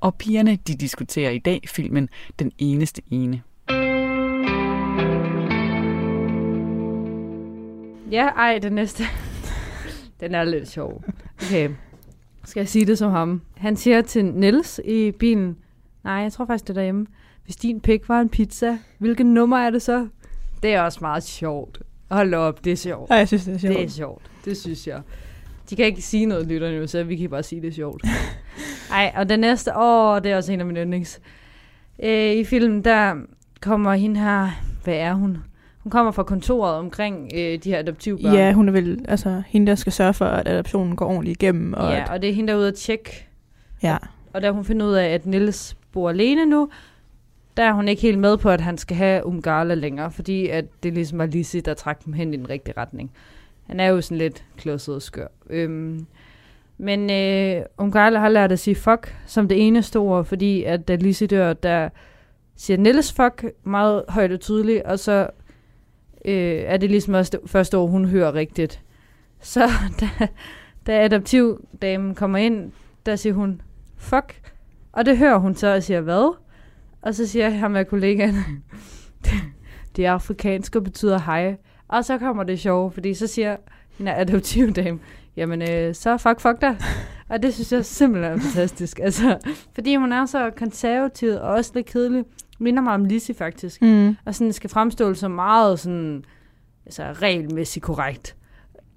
[0.00, 3.42] Og pigerne, de diskuterer i dag filmen Den Eneste Ene.
[8.10, 9.04] Ja, ej, den næste.
[10.20, 11.04] den er lidt sjov.
[11.42, 11.70] Okay,
[12.44, 13.42] skal jeg sige det som ham?
[13.56, 15.56] Han siger til Niels i bilen,
[16.04, 17.06] nej, jeg tror faktisk, det er derhjemme.
[17.44, 20.08] Hvis din pik var en pizza, hvilket nummer er det så?
[20.62, 21.78] Det er også meget sjovt.
[22.10, 23.10] Hold op, det er sjovt.
[23.10, 23.76] Ej, jeg synes, det er sjovt.
[23.76, 24.22] Det er sjovt.
[24.44, 25.02] Det synes jeg.
[25.70, 28.02] De kan ikke sige noget, lytterne nu, så vi kan bare sige, det er sjovt.
[28.92, 31.20] Ej, og den næste, åh, det er også en af mine yndlings.
[32.02, 33.14] Øh, I filmen, der
[33.60, 34.50] kommer hende her,
[34.84, 35.38] hvad er hun?
[35.88, 38.34] Hun kommer fra kontoret omkring øh, de her adoptivbørn.
[38.34, 41.72] Ja, hun er vel altså, hende, der skal sørge for, at adoptionen går ordentligt igennem.
[41.72, 43.26] Og ja, at, og det er hende, der er ude at tjekke.
[43.82, 43.96] ja.
[44.32, 46.68] Og da hun finder ud af, at Nils bor alene nu,
[47.56, 50.64] der er hun ikke helt med på, at han skal have Umgarla længere, fordi at
[50.82, 53.10] det ligesom var Lizzie, der trak dem hen i den rigtige retning.
[53.66, 55.26] Han er jo sådan lidt klodset og skør.
[55.50, 56.06] Øhm,
[56.78, 60.94] men øh, Umgarla har lært at sige fuck som det eneste ord, fordi at da
[60.94, 61.88] Lizzie dør, der
[62.56, 65.30] siger Nils fuck meget højt og tydeligt, og så
[66.28, 68.82] øh, er det ligesom også det første år, hun hører rigtigt.
[69.40, 70.08] Så da,
[70.86, 72.72] da adoptivdamen kommer ind,
[73.06, 73.60] der siger hun,
[73.96, 74.40] fuck.
[74.92, 76.36] Og det hører hun så og siger, hvad?
[77.02, 78.34] Og så siger ham med kollegaen,
[79.24, 79.32] det,
[79.96, 81.56] det er afrikansk og betyder hej.
[81.88, 83.56] Og så kommer det sjove, fordi så siger
[84.00, 84.98] en adoptivdame,
[85.36, 86.76] jamen øh, så fuck, fuck dig.
[87.28, 88.98] Og det synes jeg simpelthen er fantastisk.
[88.98, 89.38] Altså,
[89.74, 92.24] fordi hun er så konservativ og også lidt kedelig.
[92.58, 93.82] Minder mig om Lizzie faktisk.
[93.82, 94.16] Mm.
[94.24, 96.24] Og sådan skal fremstå som meget sådan,
[96.86, 98.36] altså regelmæssigt korrekt.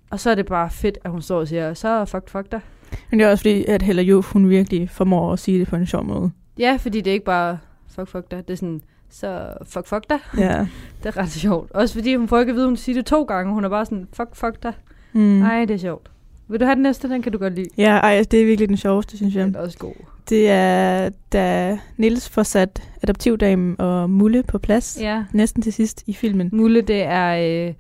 [0.09, 2.61] Og så er det bare fedt, at hun står og siger, så fuck, fuck dig.
[3.09, 5.75] Men det er også fordi, at Hella Juf, hun virkelig formår at sige det på
[5.75, 6.31] en sjov måde.
[6.57, 7.57] Ja, fordi det er ikke bare
[7.95, 8.47] fuck, fuck dig.
[8.47, 10.19] Det er sådan, så fuck, fuck dig.
[10.37, 10.67] Ja.
[11.03, 11.71] Det er ret sjovt.
[11.71, 13.53] Også fordi hun får ikke at vide, at hun siger det to gange.
[13.53, 14.73] Hun er bare sådan, fuck, fuck dig.
[15.13, 15.19] Mm.
[15.21, 16.11] Nej, det er sjovt.
[16.47, 17.09] Vil du have den næste?
[17.09, 17.67] Den kan du godt lide.
[17.77, 19.45] Ja, ej, det er virkelig den sjoveste, synes jeg.
[19.45, 19.93] Den er også god.
[20.29, 24.97] Det er, da Nils får sat adoptivdamen og Mulle på plads.
[25.01, 25.23] Ja.
[25.33, 26.49] Næsten til sidst i filmen.
[26.53, 27.73] Mulle, det er øh,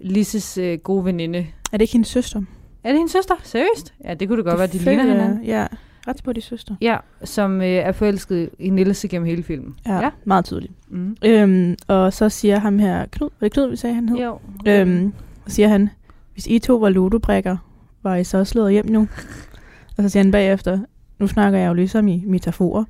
[0.00, 1.38] Lisses øh, gode veninde.
[1.38, 2.42] Er det ikke hendes søster?
[2.84, 3.34] Er det hendes søster?
[3.42, 3.94] Seriøst?
[4.04, 5.44] Ja, det kunne det godt være, de føler ligner hinanden.
[5.44, 5.66] Ja.
[6.08, 6.74] Retspurtig søster.
[6.80, 9.74] Ja, som øh, er forelsket i Nils gennem hele filmen.
[9.86, 10.00] Ja, Ja.
[10.02, 10.10] ja.
[10.24, 10.72] meget tydeligt.
[10.88, 11.16] Mm.
[11.24, 14.16] Øhm, og så siger ham her, Knud, var det Knud, vi sagde, han hed?
[14.18, 14.38] Jo.
[14.66, 15.12] Øhm,
[15.46, 15.90] siger han,
[16.32, 17.56] hvis I to var ludobrikker,
[18.02, 19.00] var I så slået hjem nu?
[19.96, 20.78] og så siger han bagefter,
[21.24, 22.84] nu snakker jeg jo ligesom i metaforer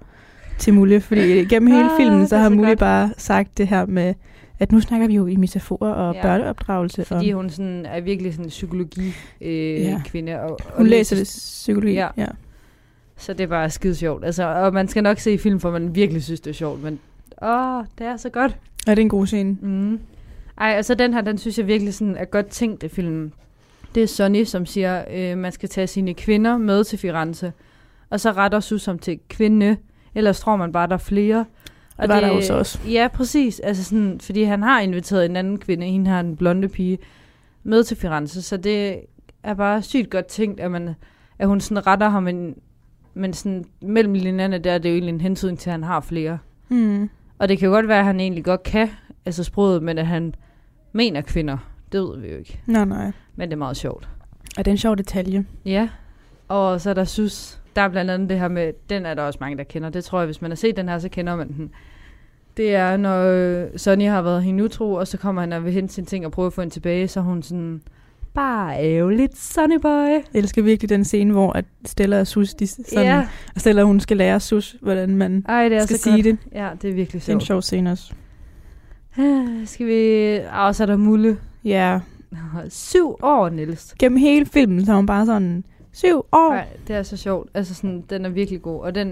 [0.59, 2.79] til Mulle, fordi gennem hele Ah, filmen, så har så Mulle godt.
[2.79, 4.15] bare sagt det her med,
[4.59, 7.05] at nu snakker vi jo i metaforer og Ja, børneopdragelse.
[7.05, 10.03] Fordi og hun sådan er virkelig sådan en psykologi øh, Ja.
[10.07, 10.41] kvinde.
[10.41, 11.93] Og, og hun læser det psykologi.
[11.95, 12.09] Ja.
[12.17, 12.27] Ja.
[13.17, 14.25] Så det er bare skide sjovt.
[14.25, 16.83] Altså, og man skal nok se film, for man virkelig synes, det er sjovt.
[16.83, 16.99] Men
[17.43, 18.57] åh, det er så godt.
[18.87, 19.57] ja, det er en god scene.
[19.63, 19.99] Mm.
[20.61, 23.33] Ej, altså den her, den synes jeg virkelig sådan er godt tænkt i filmen.
[23.95, 27.53] Det er Sonny, som siger, øh, man skal tage sine kvinder med til Firenze.
[28.11, 29.77] Og så retter Susom til kvinde.
[30.15, 31.45] Ellers tror man bare, der er flere.
[32.01, 32.79] Det var der jo så også.
[32.89, 33.61] Ja, præcis.
[33.61, 36.99] Altså sådan, fordi han har inviteret en anden kvinde, hende her, den blonde pige,
[37.63, 38.43] med til Firenze.
[38.43, 39.01] Så det
[39.43, 40.95] er bare sygt godt tænkt, at, man,
[41.39, 42.55] at hun sådan retter ham, men,
[43.15, 46.01] men sådan mellem linjerne der, er det jo egentlig en hensyn til, at han har
[46.01, 46.39] flere.
[46.69, 47.11] Mm.
[47.39, 48.91] Og det kan jo godt være, at han egentlig godt kan,
[49.27, 50.35] altså sproget, men at han
[50.93, 51.59] mener kvinder.
[51.93, 52.61] Det ved vi jo ikke.
[52.67, 53.13] Nej, nej.
[53.37, 54.09] Men det er meget sjovt.
[54.57, 55.45] Og det er en sjov detalje.
[55.65, 55.89] Ja.
[56.49, 57.61] Og så er der Sus.
[57.77, 59.89] Der er blandt andet det her med, den er der også mange, der kender.
[59.91, 61.71] Det tror jeg, hvis man har set den her, så kender man den.
[62.57, 65.73] Det er, når øh, Sonny har været hende utro, og så kommer han og vil
[65.73, 67.81] hente sine ting og prøve at få hende tilbage, så hun sådan,
[68.35, 69.89] bare ærgerligt, Sonny boy.
[70.09, 73.27] Jeg elsker virkelig den scene, hvor at Stella og Sus, de sådan, ja.
[73.55, 76.25] og Stella hun skal lære Sus, hvordan man Ej, det er skal så sige godt.
[76.25, 76.39] det.
[76.53, 77.47] Ja, det er virkelig Det er en sjovt.
[77.47, 78.13] sjov scene også.
[79.65, 80.39] Skal vi...
[80.53, 81.37] Og så er der Mulle.
[81.65, 82.01] Ja,
[82.69, 83.95] Syv år, Niels.
[83.99, 86.51] gennem hele filmen, så er hun bare sådan, syv år.
[86.55, 87.51] Nej, det er så sjovt.
[87.55, 88.81] Altså sådan, den er virkelig god.
[88.81, 89.09] Og den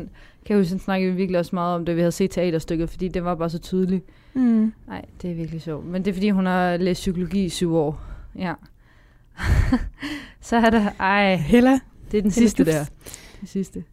[0.46, 2.90] kan jeg jo sådan snakke vi virkelig også meget om, da vi havde set teaterstykket,
[2.90, 4.02] fordi den var bare så tydelig.
[4.34, 4.72] Mm.
[4.88, 5.86] Nej, det er virkelig sjovt.
[5.86, 8.00] Men det er fordi, hun har læst psykologi i syv år.
[8.38, 8.52] Ja.
[10.40, 10.90] så er der...
[11.00, 11.70] Ej, Hella,
[12.10, 12.70] det er den Hella sidste Jufs.
[12.70, 12.84] der.
[13.40, 13.84] Den sidste.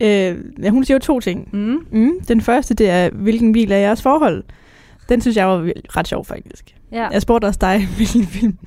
[0.00, 1.48] øh, ja, hun siger jo to ting.
[1.52, 1.86] Mm.
[1.90, 2.20] Mm.
[2.28, 4.44] Den første, det er, hvilken bil er jeres forhold?
[5.08, 6.74] Den synes jeg var ret sjov, faktisk.
[6.92, 7.08] Ja.
[7.08, 8.58] Jeg spurgte også dig, hvilken film.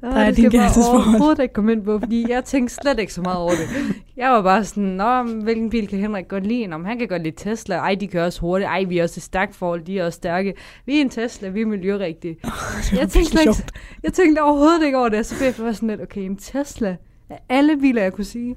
[0.00, 1.08] Der er det din skal jeg kærestesforhold.
[1.08, 3.94] overhovedet ikke komme ind på, fordi jeg tænkte slet ikke så meget over det.
[4.16, 6.66] Jeg var bare sådan, Nå, hvilken bil kan Henrik godt lide?
[6.66, 7.76] Nå, han kan godt lide Tesla.
[7.76, 8.68] Ej, de kører også hurtigt.
[8.68, 9.82] Ej, vi er også et stærkt forhold.
[9.84, 10.54] De er også stærke.
[10.86, 12.36] Vi er en Tesla, vi er miljørigtige.
[12.92, 13.64] jeg, tænkte ikke,
[14.02, 15.26] jeg tænkte overhovedet ikke over det.
[15.26, 16.96] Så blev jeg sådan lidt, okay, en Tesla.
[17.30, 18.56] Af alle biler, jeg kunne sige.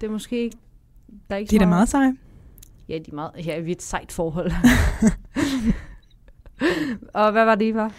[0.00, 0.56] Det er måske ikke...
[1.28, 2.06] Der er ikke Det er da meget sej.
[2.88, 3.30] Ja, de er meget...
[3.46, 4.52] Ja, vi er et sejt forhold.
[7.14, 7.92] Og hvad var det, I var?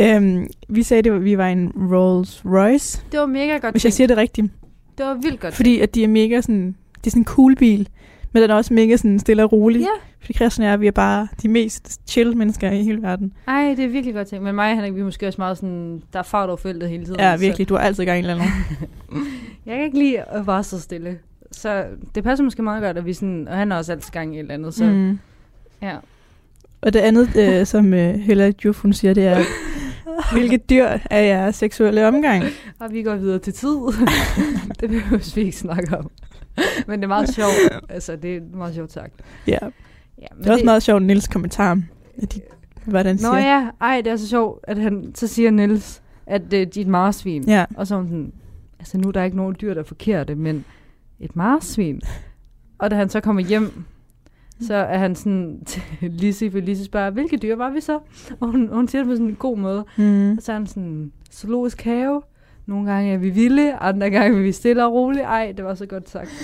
[0.00, 3.90] Øhm, vi sagde, at vi var en Rolls Royce, Det var mega godt hvis jeg
[3.90, 3.94] tænkt.
[3.96, 4.46] siger det rigtigt.
[4.98, 7.56] Det var vildt godt Fordi at de er mega sådan, det er sådan en cool
[7.56, 7.88] bil,
[8.32, 9.80] men den er også mega sådan stille og rolig.
[9.80, 9.86] Ja.
[10.20, 13.32] Fordi Christian og jeg, vi er bare de mest chill mennesker i hele verden.
[13.48, 14.44] Ej, det er virkelig godt tænkt.
[14.44, 16.88] Men mig og Henrik, vi er måske også meget sådan, der er fart over feltet
[16.88, 17.20] hele tiden.
[17.20, 17.68] Ja, virkelig.
[17.68, 18.48] Du har altid gang i eller anden.
[18.48, 19.16] Så
[19.66, 21.18] jeg kan ikke lide at være så stille.
[21.52, 24.34] Så det passer måske meget godt, at vi sådan, og han har også altid gang
[24.34, 24.74] i et eller andet.
[24.74, 25.18] Så Mm.
[25.82, 25.96] ja.
[26.80, 29.44] Og det andet, øh, som øh, Hella Juf, hun siger, det er,
[30.32, 32.44] hvilket dyr er jeres seksuelle omgang?
[32.80, 33.76] Og vi går videre til tid.
[34.80, 36.10] det behøver vi ikke snakke om.
[36.86, 37.54] Men det er meget sjovt.
[37.94, 39.12] Altså, det er meget sjovt sagt.
[39.46, 39.58] Ja,
[40.22, 41.80] Ja, men det er også meget sjovt, Nils kommentar.
[42.22, 42.40] At de,
[42.84, 43.38] hvordan Nå siger.
[43.38, 46.84] ja, ej, det er så sjovt, at han så siger Niels, at øh, de er
[46.84, 47.48] et marsvin.
[47.48, 47.64] Ja.
[47.76, 48.32] Og så sådan,
[48.78, 50.64] altså nu er der ikke nogen dyr, der er forkerte, men
[51.20, 52.00] et marsvin.
[52.78, 53.84] Og da han så kommer hjem,
[54.60, 55.82] så er han sådan til
[56.20, 57.98] Lizzie, for Lizzie spørger, hvilke dyr var vi så?
[58.40, 59.84] Og hun, hun siger det på sådan en god måde.
[59.96, 60.30] Mm.
[60.32, 62.22] Og så er han sådan, zoologisk have.
[62.66, 65.22] Nogle gange er vi vilde, andre gange er vi stille og rolige.
[65.24, 66.30] Ej, det var så godt sagt.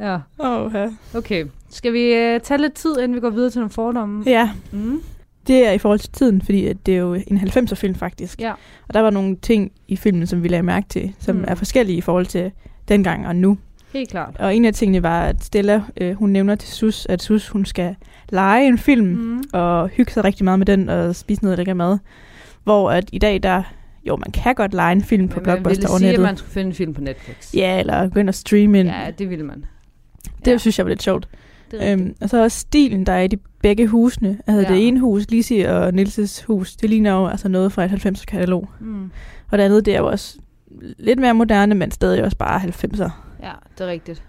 [0.00, 0.88] Ja, ja.
[1.14, 1.46] okay.
[1.70, 4.22] Skal vi uh, tage lidt tid, inden vi går videre til nogle fordomme?
[4.26, 5.00] ja, Mm.
[5.46, 8.40] det er i forhold til tiden, fordi at det er jo en 90'er film faktisk.
[8.40, 8.52] Ja.
[8.88, 11.44] Og der var nogle ting i filmen, som vi lagde mærke til, som mm.
[11.48, 12.50] er forskellige i forhold til
[12.88, 13.58] dengang og nu.
[13.92, 14.36] Helt klart.
[14.38, 17.64] Og en af tingene var, at Stella, øh, hun nævner til Sus, at Sus, hun
[17.64, 17.94] skal
[18.28, 19.42] lege en film, mm.
[19.52, 21.98] Og hygge sig rigtig meget med den, og spise noget lækker mad.
[22.64, 23.62] Hvor at i dag, der,
[24.08, 26.24] jo, man kan godt lege en film på Men ville Blockbuster over sige, at nettet.
[26.28, 27.54] man skulle finde en film på Netflix.
[27.54, 28.86] Ja, eller gå ind og streame en.
[28.86, 29.64] Ja, det ville man.
[30.44, 31.28] Det ja, synes jeg var lidt sjovt.
[31.82, 34.38] Øhm, og så også stilen, der er i de begge husene.
[34.46, 34.74] Altså Ja.
[34.74, 38.24] det ene hus, Lizzie og Nilses hus, det ligner jo altså noget fra et 90'er
[38.24, 38.68] katalog.
[38.80, 39.10] Mm.
[39.50, 40.38] Og det andet, det er jo også
[40.98, 43.10] lidt mere moderne, men stadig også bare 90'er.
[43.42, 44.22] Ja, det er rigtigt.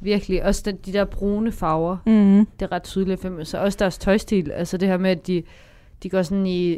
[0.00, 0.44] Virkelig.
[0.44, 2.46] Også den, de der brune farver, Mm.
[2.60, 3.26] det er ret tydeligt.
[3.48, 4.50] Så også deres tøjstil.
[4.50, 5.42] Altså det her med, at de,
[6.02, 6.72] de går sådan i,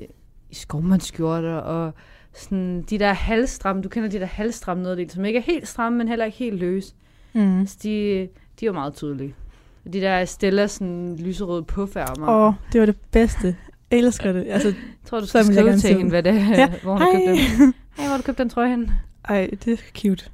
[0.51, 1.93] i skovmandsskjorter og
[2.35, 5.99] sådan de der halvstramme, du kender de der halvstramme nederdel, som ikke er helt stramme,
[5.99, 6.95] men heller ikke helt løse.
[7.33, 7.61] Mm.
[7.61, 8.29] Altså, de,
[8.61, 9.35] de er meget tydelige.
[9.85, 12.29] Og De der Stella sådan lyserøde puffærmer.
[12.29, 13.57] Åh, oh, det var det bedste.
[13.91, 14.47] Jeg elsker det.
[14.49, 16.73] Altså, Jeg tror, du skal skrive til hende, hvad det er, Ja.
[16.83, 17.37] hvor hun har købt den.
[17.37, 17.45] hej.
[17.57, 18.91] Hey, hvor har du købt den trøje hen?
[19.29, 20.25] Ej, det er cute.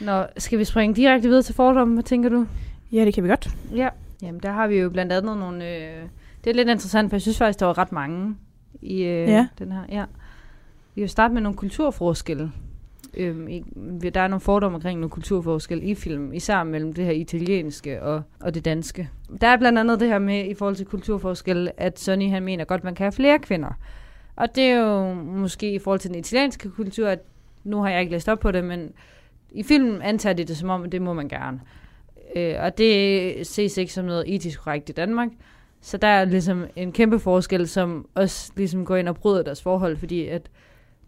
[0.00, 1.94] Nå, skal vi springe direkte videre til fordomme?
[1.94, 2.46] Hvad tænker du?
[2.92, 3.48] Ja, det kan vi godt.
[3.76, 3.88] Ja.
[4.22, 5.64] Jamen, der har vi jo blandt andet nogle...
[5.76, 6.02] Øh,
[6.44, 8.36] det er lidt interessant, for jeg synes faktisk, der var ret mange
[8.82, 9.46] i øh, Ja.
[9.58, 9.82] den her.
[9.88, 10.04] Ja.
[10.94, 12.52] Vi vil starte med nogle kulturforskelle.
[13.14, 13.64] Øhm, i,
[14.14, 18.22] der er nogle fordomme omkring nogle kulturforskelle i film, især mellem det her italienske og,
[18.40, 19.10] og det danske.
[19.40, 22.64] Der er blandt andet det her med, i forhold til kulturforskelle, at Sonny han mener
[22.64, 23.70] godt, man kan have flere kvinder.
[24.36, 27.18] Og det er jo måske i forhold til den italienske kultur, at
[27.64, 28.92] nu har jeg ikke læst op på det, men
[29.52, 31.60] i filmen antager de det som om, at det må man gerne.
[32.36, 35.28] Øh, og det ses ikke som noget etisk korrekt i Danmark.
[35.80, 39.62] Så der er ligesom en kæmpe forskel, som også ligesom går ind og bryder deres
[39.62, 40.50] forhold, fordi at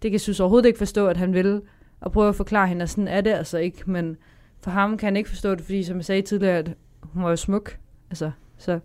[0.02, 1.62] det kan synes overhovedet ikke forstå, at han vil,
[2.00, 4.16] og prøve at forklare hende, at sådan er det altså ikke, men
[4.60, 6.72] for ham kan han ikke forstå det, fordi som jeg sagde tidligere, at
[7.02, 7.76] hun var jo smuk.
[8.10, 8.80] Altså, så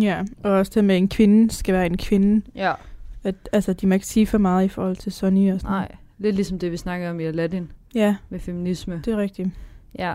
[0.00, 2.46] Ja, og også det med, at en kvinde skal være en kvinde.
[2.54, 2.72] ja,
[3.24, 5.94] At, altså, de må ikke sige for meget i forhold til Sonny og sådan nej.
[6.18, 9.02] Lidt ligesom det, vi snakker om i Aladdin Ja, med feminisme.
[9.04, 9.48] det er rigtigt.
[9.98, 10.14] Ja,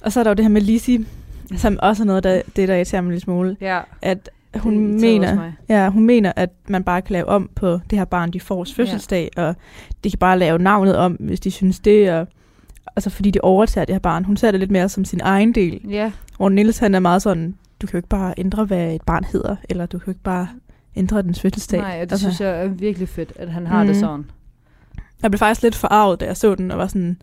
[0.00, 1.04] Og så er der jo det her med Lizzie,
[1.56, 3.56] som også er noget, der, det, der irriterer mig en lille smule.
[3.60, 3.80] ja.
[4.02, 8.04] At hun mener, ja, hun mener, at man bare kan lave om på det her
[8.04, 9.42] barn, de får fødselsdag, ja.
[9.42, 9.54] og
[10.04, 12.26] de kan bare lave navnet om, hvis de synes det, og
[12.96, 14.24] altså fordi de overtager det her barn.
[14.24, 15.80] Hun ser det lidt mere som sin egen del.
[15.88, 19.02] Ja, Hvor Niels han er meget sådan, du kan jo ikke bare ændre, hvad et
[19.02, 20.48] barn hedder, eller du kan jo ikke bare
[20.96, 21.80] ændre dens fødselsdag.
[21.80, 23.86] nej, og det altså, synes jeg er virkelig fedt, at han har Mhm.
[23.86, 24.24] det sådan.
[25.22, 27.22] Jeg blev faktisk lidt forarvet, da jeg så den, og var sådan,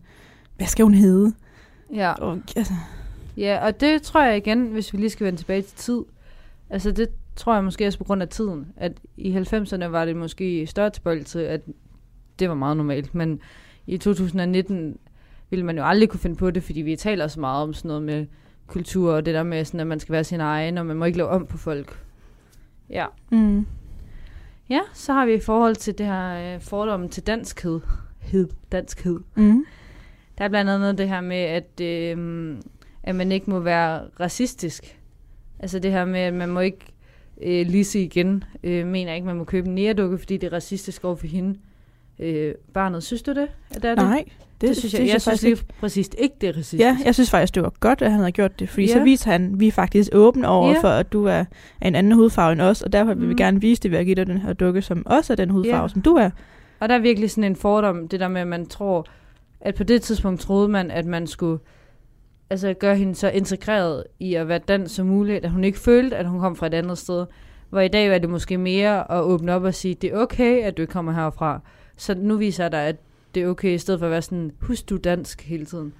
[0.56, 1.32] hvad skal hun hedde?
[1.94, 2.12] Ja.
[2.12, 2.74] Og, altså,
[3.36, 6.02] Ja, og det tror jeg igen, hvis vi lige skal vende tilbage til tid.
[6.70, 8.66] Altså det tror jeg måske også på grund af tiden.
[8.76, 11.60] At i 90'erne var det måske større tilbøjelse, at
[12.38, 13.14] det var meget normalt.
[13.14, 13.40] Men
[13.86, 14.98] i 2019
[15.50, 17.88] ville man jo aldrig kunne finde på det, fordi vi taler så meget om sådan
[17.88, 18.26] noget med
[18.66, 21.04] kultur, og det der med, sådan, at man skal være sin egen, og man må
[21.04, 21.98] ikke lave om på folk.
[22.90, 23.06] Ja.
[23.30, 23.66] mm,
[24.70, 27.80] Ja, så har vi i forhold til det her øh, fordomme til danskhed.
[28.20, 29.20] Hed, danskhed.
[29.34, 29.64] mm,
[30.38, 32.56] Der er blandt andet det her med, at, øh,
[33.02, 34.98] at man ikke må være racistisk.
[35.58, 36.86] Altså det her med, at man må ikke,
[37.42, 41.04] øh, Lise igen, øh, mener ikke, man må købe en næredukke, fordi det er racistisk
[41.04, 41.58] over for hende.
[42.22, 43.48] Øh, barnet, synes du det?
[43.74, 43.96] Er det?
[43.96, 44.24] nej,
[44.60, 45.64] det, det synes jeg, jeg, jeg synes faktisk lige ikke.
[45.80, 46.80] præcis ikke, det er racistisk.
[46.80, 48.92] Ja, jeg synes faktisk, det var godt, at han havde gjort det, fordi Ja.
[48.92, 50.80] så viser han, vi er faktisk åbne over Ja.
[50.80, 51.44] for, at du er
[51.80, 53.36] af en anden hudfarve end os, og derfor vil vi Mm.
[53.36, 55.82] gerne vise det ved at give dig den her dukke, som også er den hudfarve,
[55.82, 55.88] Ja.
[55.88, 56.30] som du er.
[56.80, 59.06] Og der er virkelig sådan en fordom, det der med, at man tror,
[59.60, 61.58] at på det tidspunkt troede man, at man skulle
[62.50, 66.16] altså gøre hende så integreret i at være dansk som muligt, at hun ikke følte,
[66.16, 67.26] at hun kom fra et andet sted.
[67.70, 70.62] Hvor i dag er det måske mere at åbne op og sige, det er okay,
[70.62, 71.60] at du ikke kommer herfra.
[72.00, 72.96] Så nu viser jeg dig, at
[73.34, 75.92] det er okay, i stedet for at være sådan, husk du dansk hele tiden.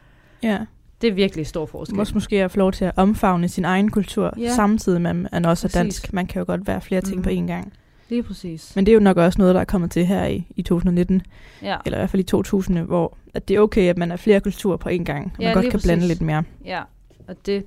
[0.42, 0.58] Ja.
[1.00, 1.96] Det er virkelig stor forskel.
[1.96, 4.42] må også måske få lov til at omfavne sin egen kultur, Ja.
[4.42, 4.54] ja.
[4.54, 6.12] samtidig med, at man også er dansk.
[6.12, 7.24] Man kan jo godt være flere ting Mhm.
[7.24, 7.72] på én gang.
[8.08, 8.76] Lige præcis.
[8.76, 11.22] Men det er jo nok også noget, der er kommet til her i, i 2019,
[11.62, 14.16] Ja, eller i hvert fald i 2000, hvor at det er okay, at man er
[14.16, 16.08] flere kulturer på én gang, og Ja, man godt kan blande præcis.
[16.08, 16.42] lidt mere.
[16.64, 16.82] ja.
[17.28, 17.64] Og det,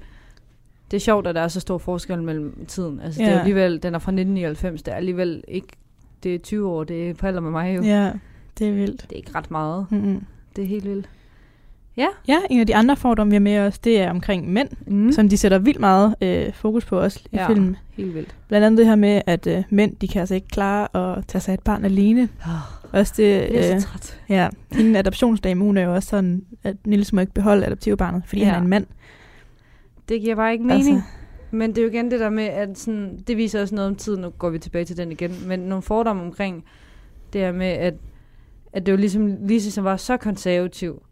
[0.91, 2.99] det er sjovt, at der er så stor forskel mellem tiden.
[2.99, 3.39] Altså, det er Ja.
[3.39, 5.67] alligevel, den er fra 1999, det er alligevel ikke,
[6.23, 7.81] det er 20 år, det er på alder med mig jo.
[7.83, 8.12] Ja,
[8.59, 9.01] det er vildt.
[9.01, 9.86] Det er ikke ret meget.
[9.89, 10.23] Mm-hmm.
[10.55, 11.09] Det er helt vildt.
[12.27, 15.12] Ja, en af de andre fordomme, vi har med os, det er omkring mænd, Mm.
[15.12, 17.47] som de sætter vildt meget øh, fokus på også i Ja.
[17.47, 17.75] filmen.
[17.91, 18.36] Helt vildt.
[18.47, 21.41] Blandt andet det her med, at øh, mænd, de kan altså ikke klare at tage
[21.41, 22.29] sig et barn alene.
[22.91, 24.19] Også det, Jeg er øh, så træt.
[24.29, 28.41] ja, hende adoptionsdame, hun er jo også sådan, at Nils må ikke beholde adoptivbarnet, fordi
[28.41, 28.47] Ja.
[28.47, 28.53] ja.
[28.53, 28.86] han er en mand.
[30.09, 30.95] Det giver bare ikke mening.
[30.95, 31.09] Altså.
[31.53, 33.95] Men det er jo igen det der med, at sådan, det viser også noget om
[33.95, 36.65] tid, nu går vi tilbage til den igen, men nogle fordomme omkring
[37.33, 37.93] det her med, at,
[38.73, 41.03] at det var ligesom Lise, som var så konservativ,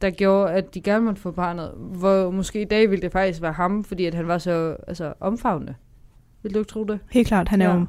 [0.00, 3.42] der gjorde, at de gerne måtte få barnet, hvor måske i dag ville det faktisk
[3.42, 5.74] være ham, fordi at han var så altså, omfavnende.
[6.42, 6.98] Vil du ikke tro det?
[7.10, 7.74] helt klart, han er Ja.
[7.74, 7.86] jo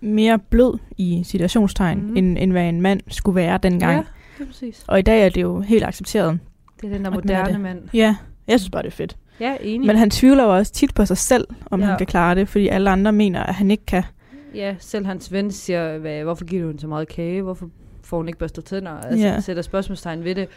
[0.00, 2.10] mere blød i situationstegn, Mhm.
[2.10, 2.16] mm.
[2.16, 3.96] end, end hvad en mand skulle være dengang.
[3.96, 4.02] Ja,
[4.38, 4.84] det er præcis.
[4.88, 6.38] Og i dag er det jo helt accepteret.
[6.80, 7.82] Det er den der er moderne mand.
[7.94, 8.16] Ja,
[8.48, 9.16] jeg synes bare, det er fedt.
[9.40, 9.86] Ja, enig.
[9.86, 11.84] Men han tvivler jo også tit på sig selv, om Ja.
[11.86, 11.90] ja.
[11.90, 14.02] han kan klare det, fordi alle andre mener, at han ikke kan.
[14.54, 17.42] Ja, selv hans ven siger, hvad, hvorfor giver du hende så meget kage?
[17.42, 17.68] Hvorfor
[18.04, 18.90] får hun ikke børstet tænder?
[18.90, 19.40] Altså, Ja.
[19.40, 20.48] sætter spørgsmålstegn ved det.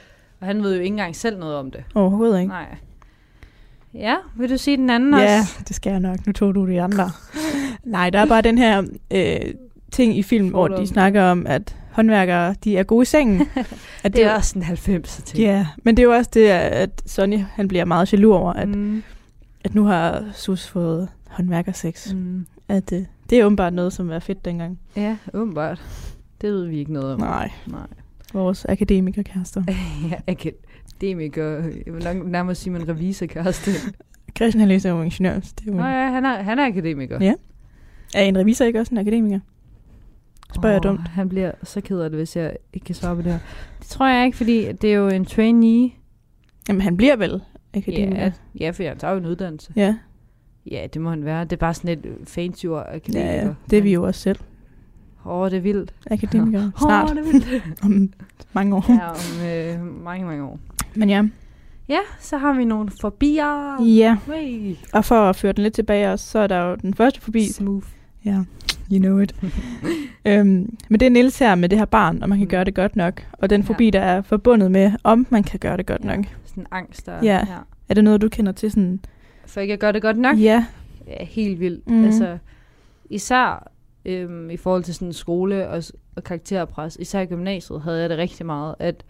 [0.41, 1.83] Og han ved jo ikke engang selv noget om det.
[1.95, 2.49] Overhovedet ikke.
[2.49, 2.75] Nej.
[3.93, 5.55] Ja, vil du sige den anden Ja, også?
[5.67, 6.27] det skal jeg nok.
[6.27, 7.11] Nu tog du de andre.
[7.83, 9.53] Nej, der er bare den her øh,
[9.91, 10.79] ting i film, hvor Fordom.
[10.81, 13.47] de snakker om, at håndværkere, de er gode i sengen.
[14.03, 15.39] At Det er også en 90'er ting.
[15.39, 18.67] Ja, men det er jo også det, at Sonny han bliver meget jaloux over, at,
[18.69, 19.03] mm.
[19.63, 22.13] At nu har Sus fået håndværkersex.
[22.13, 22.45] Mm.
[22.67, 24.79] At øh, det er åbenbart noget, som var fedt dengang.
[24.95, 25.81] Ja, åbenbart.
[26.41, 27.19] Det ved vi ikke noget om.
[27.19, 27.87] Nej, Nej.
[28.33, 29.63] vores akademikerkærester.
[30.11, 31.43] ja, akademiker.
[31.85, 33.71] Jeg vil nok nærmest sige, man revisorkæreste.
[34.37, 35.33] Christian han læser jo ingeniør.
[35.33, 37.17] Det er, jo, Nå ja, han er, han er akademiker.
[37.21, 37.33] Ja.
[38.15, 39.39] er en revisor ikke også en akademiker?
[40.55, 41.07] Spørger jeg Åh, dumt?
[41.07, 43.39] Han bliver så ked af det, hvis jeg ikke kan svare på det her.
[43.79, 45.91] Det tror jeg ikke, fordi det er jo en trainee,
[46.69, 47.41] Jamen, han bliver vel
[47.73, 48.21] akademiker.
[48.21, 49.71] Ja, ja, for han tager jo en uddannelse.
[49.75, 49.95] ja.
[50.71, 51.43] Ja, det må han være.
[51.43, 53.31] Det er bare sådan et fancy ord, akademiker.
[53.31, 53.53] ja, ja.
[53.69, 54.39] Det er vi jo også selv.
[55.25, 55.93] Åh, oh, det er vildt.
[56.11, 56.63] Akademikere.
[56.75, 57.09] Åh, Snart.
[57.09, 57.63] det er vildt.
[57.83, 58.13] Om
[58.53, 58.85] mange år.
[58.89, 59.45] ja, om
[59.85, 60.59] øh, mange, mange år.
[60.95, 61.23] Men ja.
[61.89, 63.83] Ja, så har vi nogle forbier.
[63.83, 64.75] Ja, Hey.
[64.93, 67.47] og for at føre den lidt tilbage også, så er der jo den første forbi.
[67.51, 67.85] Smooth.
[68.25, 68.43] Ja,
[68.91, 69.35] you know it.
[70.25, 72.49] øhm, men det er Niels her med det her barn, og man kan Mm.
[72.49, 73.25] gøre det godt nok.
[73.31, 73.67] Og den Ja.
[73.67, 76.15] forbi, der er forbundet med, om man kan gøre det godt Ja.
[76.15, 76.25] nok.
[76.45, 77.19] Sådan angst der.
[77.23, 77.45] Ja.
[77.89, 78.99] Er det noget, du kender til sådan?
[79.45, 80.39] For ikke at gøre det godt nok.
[80.39, 80.65] Ja.
[81.07, 81.89] Ja, helt vildt.
[81.89, 82.05] Mm.
[82.05, 82.37] Altså,
[83.09, 83.71] især
[84.05, 85.83] øhm, i forhold til sådan skole og,
[86.15, 89.03] og karakterpres, især i gymnasiet, havde jeg det rigtig meget, at,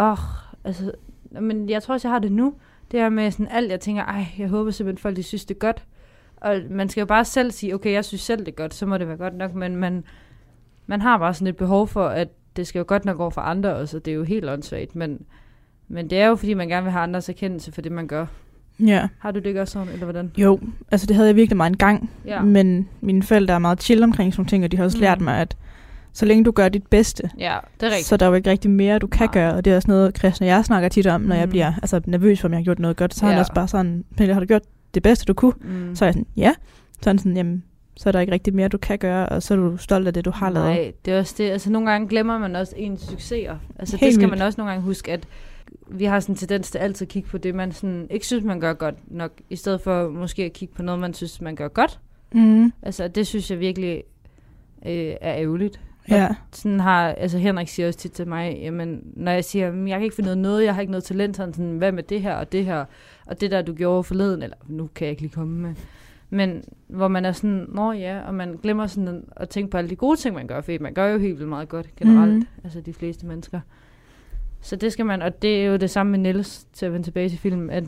[0.00, 0.18] åh,
[0.64, 0.92] altså,
[1.40, 2.54] men jeg tror også, jeg har det nu,
[2.90, 5.54] det er med sådan alt, jeg tænker, ej, jeg håber simpelthen, folk de synes, det
[5.54, 5.84] er godt.
[6.40, 8.86] Og man skal jo bare selv sige, okay, jeg synes selv, det er godt, så
[8.86, 10.04] må det være godt nok, men man,
[10.86, 13.40] man har bare sådan et behov for, at det skal jo godt nok over for
[13.40, 15.20] andre også, og det er jo helt åndssvagt, men,
[15.88, 18.26] men det er jo, fordi man gerne vil have andres erkendelse for det, man gør.
[18.80, 19.08] Ja.
[19.18, 20.32] Har du det ikke også sådan, eller hvordan?
[20.36, 22.10] Jo, altså det havde jeg virkelig meget en gang.
[22.26, 22.42] Ja.
[22.42, 25.02] Men mine forældre er meget chill omkring sådan nogle ting, og de har også Mm.
[25.02, 25.56] lært mig, at
[26.12, 28.06] så længe du gør dit bedste, Ja, det er rigtigt.
[28.06, 29.32] så er der jo ikke rigtig mere, du kan Nej.
[29.32, 29.54] gøre.
[29.54, 31.50] Og det er også noget, Christian og jeg snakker tit om, når jeg Mm.
[31.50, 33.14] bliver altså, nervøs for, om jeg har gjort noget godt.
[33.14, 33.40] Så er han Ja.
[33.40, 34.62] også bare sådan, Pernille, har du gjort
[34.98, 35.52] det bedste, du kunne?
[35.60, 35.94] Mm.
[35.96, 36.52] Så er jeg sådan, ja.
[37.02, 37.64] Så er han sådan, jamen,
[37.96, 40.14] så er der ikke rigtig mere, du kan gøre, og så er du stolt af
[40.14, 40.68] det, du har lavet.
[40.68, 41.50] Nej, det er også det.
[41.50, 43.56] Altså, nogle gange glemmer man også ens succeser.
[43.78, 44.38] Altså, Helt det skal vildt.
[44.38, 45.26] man også nogle gange huske, at
[45.90, 48.44] vi har sådan en tendens til altid at kigge på det, man sådan ikke synes,
[48.44, 51.54] man gør godt nok, i stedet for måske at kigge på noget, man synes, man
[51.56, 52.00] gør godt.
[52.32, 52.72] Mm.
[52.82, 54.02] Altså, det synes jeg virkelig
[54.86, 55.80] øh, er ærgerligt.
[56.10, 56.28] Ja.
[56.52, 59.98] Sådan har, altså Henrik siger også tit til mig, jamen, når jeg siger, "Men jeg
[59.98, 62.34] kan ikke finde noget, noget, jeg har ikke noget talent, sådan, hvad med det her
[62.34, 62.84] og det her,
[63.28, 65.74] og det der, du gjorde forleden, eller nu kan jeg ikke lige komme med.
[66.30, 69.90] Men hvor man er sådan, nå ja, og man glemmer sådan at tænke på alle
[69.90, 72.46] de gode ting, man gør, fordi man gør jo helt vildt meget godt generelt, mm.
[72.64, 73.60] altså de fleste mennesker.
[74.60, 77.06] Så det skal man, og det er jo det samme med Niels, til at vende
[77.06, 77.84] tilbage til filmen, at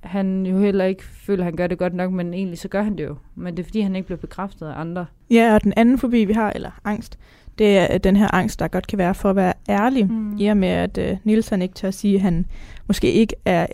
[0.00, 2.82] han jo heller ikke føler, at han gør det godt nok, men egentlig så gør
[2.82, 3.16] han det jo.
[3.34, 5.06] Men det er fordi, han ikke bliver bekræftet af andre.
[5.30, 7.18] ja, og den anden fobi, vi har, eller angst,
[7.58, 10.06] det er den her angst, der godt kan være for at være ærlig.
[10.10, 10.36] Mm.
[10.38, 12.46] I og med, at uh, Niels han ikke tør at sige, at han
[12.86, 13.66] måske ikke er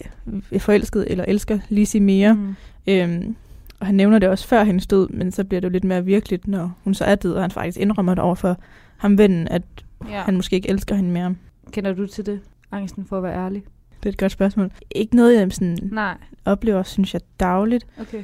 [0.59, 2.35] forelsket eller elsker Lizzie mere.
[2.35, 2.55] Mm.
[2.87, 3.37] Øhm,
[3.81, 6.05] og han nævner det også før hendes død, men så bliver det jo lidt mere
[6.05, 8.57] virkeligt, når hun så er død, og han faktisk indrømmer det over for
[8.97, 9.63] ham vennen, at
[10.11, 10.21] Ja.
[10.23, 11.35] han måske ikke elsker hende mere.
[11.73, 12.41] Kender du til det?
[12.73, 13.63] Angsten for at være ærlig?
[14.03, 14.71] Det er et godt spørgsmål.
[14.91, 16.15] Ikke noget, jeg sådan Nej.
[16.45, 17.87] oplever, synes jeg, dagligt.
[18.01, 18.23] Okay.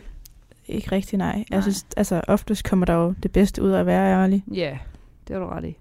[0.69, 1.35] Ikke rigtig, nej.
[1.37, 1.45] Nej.
[1.51, 4.45] Jeg synes, altså, oftest kommer der jo det bedste ud af at være ærlig.
[4.55, 4.79] Ja,
[5.29, 5.77] det har du ret i.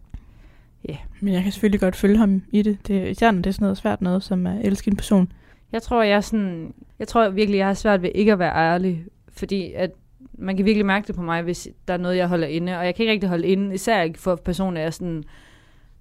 [1.20, 2.88] Men jeg kan selvfølgelig godt følge ham i det.
[2.88, 5.32] det er, især når det er sådan noget svært noget, som at elske en person.
[5.72, 6.74] Jeg tror, jeg sådan...
[7.00, 9.06] Jeg tror virkelig, jeg har svært ved ikke at være ærlig.
[9.30, 9.92] Fordi at
[10.34, 12.78] man kan virkelig mærke det på mig, hvis der er noget, jeg holder inde.
[12.78, 15.24] Og jeg kan ikke rigtig holde inde, især ikke for personer, jeg sådan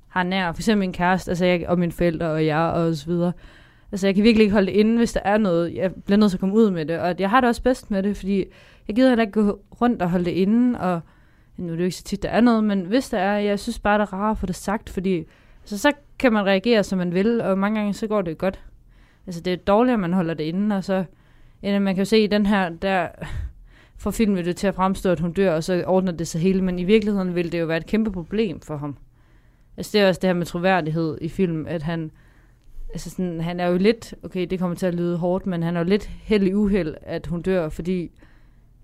[0.09, 0.53] har nær.
[0.53, 3.33] For eksempel min kæreste, altså jeg, og mine forældre og jeg og så videre.
[3.93, 5.75] Altså jeg kan virkelig ikke holde det inde, hvis der er noget.
[5.75, 6.99] Jeg bliver nødt til at komme ud med det.
[6.99, 8.45] Og jeg har det også bedst med det, fordi
[8.89, 10.81] jeg gider heller ikke gå rundt og holde det inde.
[10.81, 11.01] Og
[11.57, 13.61] nu er det jo ikke så tit, der er noget, men hvis der er, jeg
[13.61, 15.25] synes bare, det er rart at få det sagt, fordi
[15.63, 18.61] altså, så kan man reagere, som man vil, og mange gange så går det godt.
[19.27, 21.05] Altså det er dårligt, at man holder det inde, og så,
[21.63, 23.09] eller man kan jo se i den her, der
[23.97, 26.63] får filmen det til at fremstå, at hun dør, og så ordner det sig hele,
[26.63, 28.97] men i virkeligheden vil det jo være et kæmpe problem for ham.
[29.77, 32.11] Altså det er også det her med troværdighed i film, at han,
[32.93, 35.77] altså sådan, han er jo lidt, okay, det kommer til at lyde hårdt, men han
[35.77, 38.11] er jo lidt held i uheld, at hun dør, fordi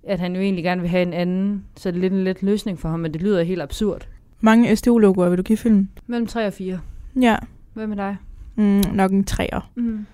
[0.02, 2.42] at han jo egentlig gerne vil have en anden, så er det lidt en let
[2.42, 4.06] løsning for ham, men det lyder helt absurd.
[4.40, 5.90] Mange SDU-logoer vil du give filmen?
[6.06, 6.80] Mellem 3 og 4.
[7.20, 7.36] Ja,
[7.74, 8.16] Hvad med dig?
[8.56, 9.70] mm, nok en træer.
[9.74, 10.06] Mm.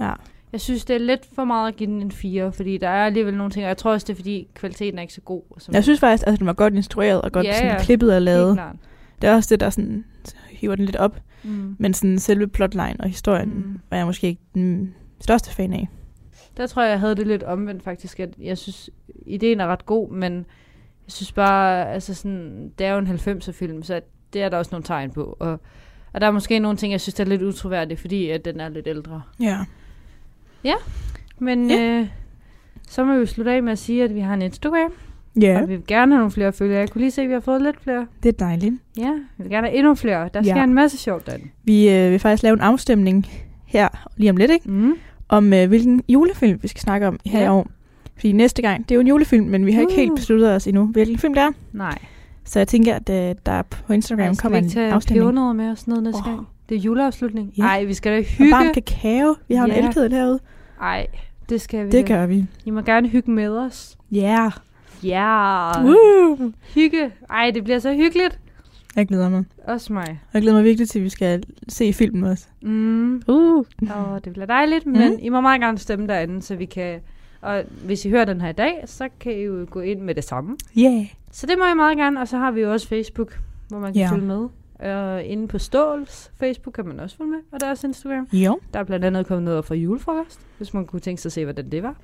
[0.00, 0.12] Ja.
[0.52, 3.06] Jeg synes, det er lidt for meget at give den en 4, fordi der er
[3.06, 5.42] alligevel nogle ting, og jeg tror også, det er, fordi kvaliteten er ikke så god.
[5.58, 7.82] Som Jeg synes faktisk, at den var godt instrueret og godt Ja, sådan, ja.
[7.82, 8.60] klippet og lavet.
[9.22, 10.04] Det er også det, der sådan,
[10.50, 11.20] hiver den lidt op.
[11.44, 11.76] Mm.
[11.78, 13.78] Men sådan selve plotline og historien mm.
[13.90, 15.88] var jeg måske ikke den største fan af.
[16.58, 18.90] Der tror jeg, jeg havde det lidt omvendt faktisk, at jeg synes,
[19.26, 20.34] ideen er ret god, men
[21.06, 24.00] jeg synes bare, altså sådan, det er jo en 90'er film, så
[24.32, 25.36] det er der også nogle tegn på.
[25.40, 25.60] Og,
[26.12, 28.60] og der er måske nogle ting, jeg synes, der er lidt utroværdigt, fordi at den
[28.60, 29.22] er lidt ældre.
[29.40, 29.58] Ja.
[31.38, 31.82] Men Ja.
[32.00, 32.06] øh,
[32.88, 34.92] så må vi slutte af med at sige, at vi har en Instagram,
[35.40, 36.78] Ja, og vi vil gerne have nogle flere følgere.
[36.78, 38.06] Jeg kunne lige se, at vi har fået lidt flere.
[38.22, 38.74] det er dejligt.
[38.98, 40.30] Ja, vi vil gerne have endnu flere.
[40.34, 40.64] Der sker Ja.
[40.64, 41.48] en masse sjovt derinde.
[41.64, 43.26] Vi øh, vil faktisk lave en afstemning
[43.66, 44.70] her lige om lidt, ikke?
[44.70, 44.94] Mm.
[45.28, 47.46] Om øh, hvilken julefilm vi skal snakke om her Ja.
[47.46, 47.66] i år.
[48.14, 49.96] Fordi næste gang, det er jo en julefilm, men vi har ikke Uh.
[49.98, 51.50] helt besluttet os endnu, hvilken film det er.
[51.72, 51.98] Nej.
[52.44, 55.22] Så jeg tænker, at øh, der på Instagram Ej, skal kommer vi ikke en afstemning.
[55.24, 56.24] pebernødder med og sådan noget næste Åh.
[56.34, 56.48] gang?
[56.68, 57.52] Det er juleafslutning.
[57.58, 57.62] Ja.
[57.62, 58.52] Nej, vi skal da Og hygge.
[58.52, 59.34] varm kakao.
[59.48, 59.78] Vi har Ja.
[59.78, 60.38] en elkedel herude.
[60.80, 61.06] Nej,
[61.48, 62.14] det skal vi Det da.
[62.14, 62.44] gør vi.
[62.64, 63.96] I må gerne hygge med os.
[64.12, 64.50] Ja.
[65.04, 65.70] Ja.
[65.74, 65.84] Yeah.
[65.84, 66.52] Woo!
[66.74, 67.10] Hygge.
[67.30, 68.38] Ej, det bliver så hyggeligt.
[68.98, 69.44] Jeg glæder mig.
[69.64, 70.20] Også mig.
[70.34, 72.46] Jeg glæder mig virkelig til, at vi skal se filmen også.
[72.62, 73.22] Mm.
[73.28, 73.64] Uh.
[73.90, 75.18] Og det bliver dejligt, men mm.
[75.20, 77.00] I må meget gerne stemme derinde, så vi kan...
[77.40, 80.14] Og hvis I hører den her i dag, så kan I jo gå ind med
[80.14, 80.56] det samme.
[80.78, 81.06] Yeah.
[81.32, 83.38] Så det må I meget gerne, og så har vi jo også Facebook,
[83.68, 84.10] hvor man kan Ja.
[84.12, 84.48] følge med.
[84.92, 88.28] Og inde på Ståls Facebook kan man også følge med, og der er også Instagram.
[88.32, 91.32] Jo, Der er blandt andet kommet noget fra julefrokost, hvis man kunne tænke sig at
[91.32, 91.94] se, hvordan det var.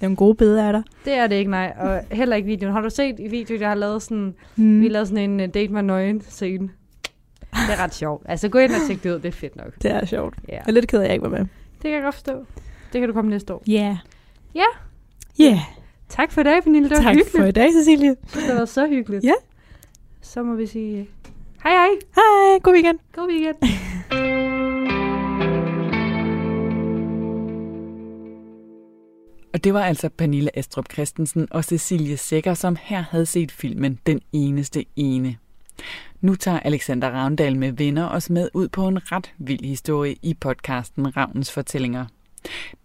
[0.00, 0.82] Det er nogle gode billeder af dig.
[1.04, 1.72] Det er det ikke, nej.
[1.78, 2.74] Og heller ikke videoen.
[2.74, 4.80] Har du set i videoen, jeg har lavet sådan, Mm.
[4.80, 6.68] vi lavede sådan en uh, date med nøgen scene.
[7.52, 8.22] Det er ret sjovt.
[8.28, 9.82] Altså gå ind og tjek det ud, det er fedt nok.
[9.82, 10.34] Det er sjovt.
[10.48, 10.54] Ja.
[10.54, 11.38] Jeg er lidt ked af, at jeg ikke var med.
[11.38, 11.48] Det
[11.82, 12.32] kan jeg godt forstå.
[12.92, 13.62] Det kan du komme næste år.
[13.70, 13.96] Yeah.
[14.54, 14.64] Ja.
[15.40, 15.58] Yeah.
[16.08, 16.88] Tak for i dag, Pernille.
[16.88, 17.36] Det var Tak hyggeligt.
[17.36, 18.10] for i dag, Cecilie.
[18.10, 19.24] Det været så hyggeligt.
[19.24, 19.32] Ja.
[20.22, 21.08] Så må vi sige
[21.64, 21.88] hej hej.
[22.14, 22.98] Hej, god weekend.
[23.12, 23.56] God weekend.
[29.52, 33.98] Og det var altså Pernille Astrup Christensen og Cecilie Sækker, som her havde set filmen
[34.06, 35.36] Den Eneste Ene.
[36.20, 40.34] Nu tager Alexander Ravndal med venner os med ud på en ret vild historie i
[40.34, 42.06] podcasten Ravnens Fortællinger.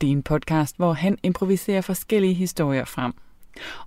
[0.01, 3.13] Det er en podcast, hvor han improviserer forskellige historier frem.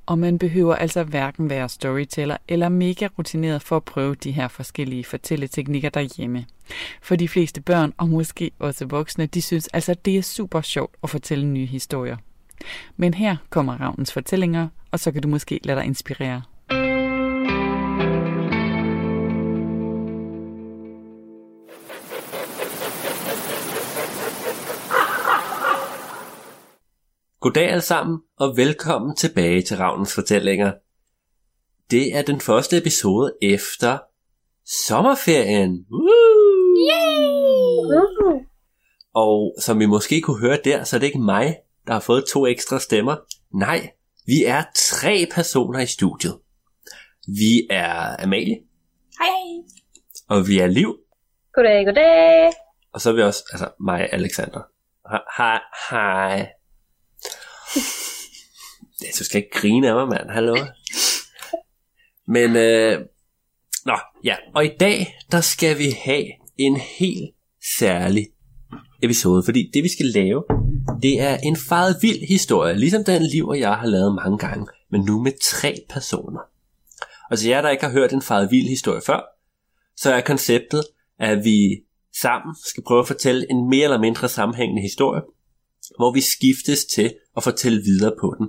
[0.07, 4.49] Og man behøver altså hverken være storyteller eller mega rutineret for at prøve de her
[4.49, 6.47] forskellige fortælleteknikker derhjemme.
[7.03, 10.97] For de fleste børn, og måske også voksne, de synes altså, det er super sjovt
[11.03, 12.17] at fortælle nye historier.
[13.01, 16.43] Men her kommer Ravnens fortællinger, og så kan du måske lade dig inspirere.
[27.41, 30.73] Goddag alle sammen, og velkommen tilbage til Ravnens Fortællinger.
[31.91, 33.99] Det er den første episode efter
[34.87, 35.87] sommerferien.
[35.91, 36.09] Woo!
[39.15, 41.57] Og som I måske kunne høre der, så er det ikke mig,
[41.89, 43.17] der har fået to ekstra stemmer.
[43.55, 43.91] Nej,
[44.27, 46.39] vi er tre personer i studiet.
[47.29, 48.57] Vi er Amalie,
[49.21, 49.65] Hej.
[50.29, 50.97] og vi er Liv,
[51.53, 52.51] Goddag, goddag.
[52.93, 54.61] og så er vi også, altså mig Alexander.
[55.07, 55.61] He- Hej,
[55.91, 56.49] hej.
[59.19, 60.31] Du skal ikke grine af mig, mand.
[60.31, 60.57] Hallo.
[62.35, 63.01] Men, øh,
[63.87, 64.37] nå, ja.
[64.55, 66.25] Og i dag, der skal vi have
[66.59, 67.35] en helt
[67.79, 68.27] særlig
[69.03, 69.43] episode.
[69.45, 70.45] Fordi det, vi skal lave,
[71.03, 72.75] det er en faret vild historie.
[72.79, 74.67] Ligesom den liv og jeg har lavet mange gange.
[74.91, 76.41] Men nu med tre personer.
[77.31, 79.21] Og til jer, der ikke har hørt en faret vild historie før,
[79.97, 80.85] så er konceptet,
[81.19, 81.85] at vi
[82.21, 85.23] sammen skal prøve at fortælle en mere eller mindre sammenhængende historie,
[85.97, 88.49] hvor vi skiftes til at fortælle videre på den.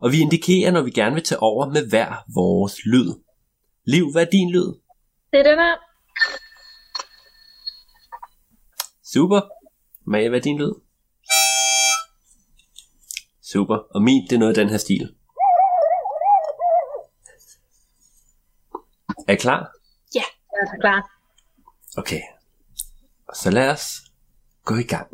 [0.00, 3.12] Og vi indikerer, når vi gerne vil tage over med hver vores lyd.
[3.84, 4.72] Liv, hvad er din lyd?
[5.32, 5.76] Det er den her.
[9.12, 9.40] Super.
[10.10, 10.87] Maja, hvad er din lyd?
[13.52, 13.76] Super.
[13.94, 15.14] Og min, det er noget af den her stil.
[19.28, 19.72] Er I klar?
[20.14, 20.24] Jeg
[20.60, 21.10] er klar.
[21.98, 22.20] Okay.
[23.34, 24.02] Så lad os
[24.64, 25.08] gå i gang.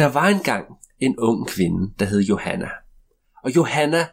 [0.00, 0.66] Der var engang
[0.98, 2.68] en ung kvinde, der hed Johanna.
[3.44, 4.06] Og Johanna,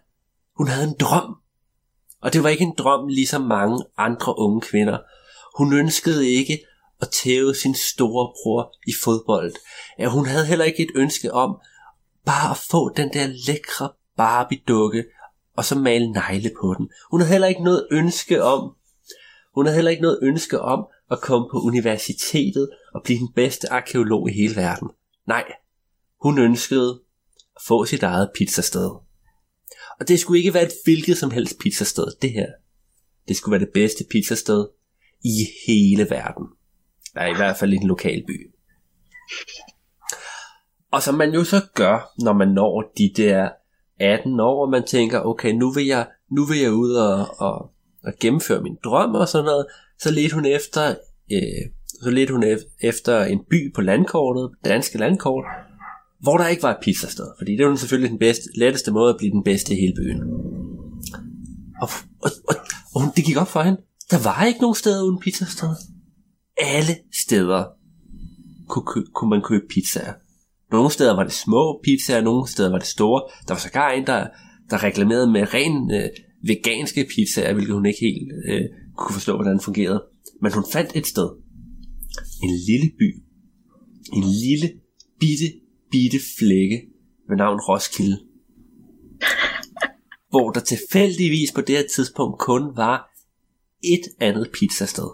[0.57, 1.35] hun havde en drøm
[2.21, 4.97] og det var ikke en drøm ligesom mange andre unge kvinder.
[5.57, 6.59] Hun ønskede ikke
[7.01, 9.53] at tæve sin store bror i fodbold.
[9.99, 11.57] Ja, hun havde heller ikke et ønske om
[12.25, 15.05] bare at få den der lækre Barbie-dukke
[15.57, 16.89] og så male negle på den.
[17.11, 18.75] Hun havde heller ikke noget ønske om
[19.53, 23.71] hun havde heller ikke noget ønske om at komme på universitetet og blive den bedste
[23.71, 24.89] arkeolog i hele verden.
[25.27, 25.43] Nej,
[26.21, 27.01] hun ønskede
[27.55, 28.89] at få sit eget pizzasted.
[29.99, 32.47] Og det skulle ikke være et hvilket som helst pizzasted, det her.
[33.27, 34.67] Det skulle være det bedste pizzasted
[35.23, 36.45] i hele verden.
[37.15, 38.51] Nej, i hvert fald i en lokal by.
[40.91, 43.49] Og som man jo så gør, når man når de der
[43.99, 47.71] 18 år, og man tænker, okay, nu vil jeg, nu vil jeg ud og, og,
[48.03, 49.65] og gennemføre min drøm og sådan noget,
[49.99, 50.95] så ledte hun efter,
[51.31, 51.71] øh,
[52.03, 52.43] så ledte hun
[52.81, 55.45] efter en by på landkortet, det danske landkort,
[56.21, 59.17] hvor der ikke var et pizzasted, fordi det var selvfølgelig den bedste, letteste måde at
[59.17, 60.21] blive den bedste i hele byen.
[61.81, 61.89] Og,
[62.21, 62.55] og, og,
[62.93, 63.81] og hun, det gik op for hende.
[64.11, 65.69] Der var ikke nogen steder uden pizzasted.
[66.57, 66.95] Alle
[67.25, 67.63] steder
[68.69, 70.13] kunne, kunne man købe pizzaer.
[70.71, 73.21] Nogle steder var det små pizzaer, nogle steder var det store.
[73.47, 74.27] Der var sågar en, der,
[74.69, 76.09] der reklamerede med ren øh,
[76.43, 78.61] veganske pizzaer, hvilket hun ikke helt øh,
[78.97, 80.03] kunne forstå, hvordan det fungerede.
[80.41, 81.29] Men hun fandt et sted.
[82.43, 83.23] En lille by.
[84.13, 84.67] En lille,
[85.19, 85.45] bitte,
[85.91, 86.81] bitte flække
[87.29, 88.19] ved navn Roskilde.
[90.29, 93.11] hvor der tilfældigvis på det her tidspunkt kun var
[93.83, 95.09] et andet pizzasted.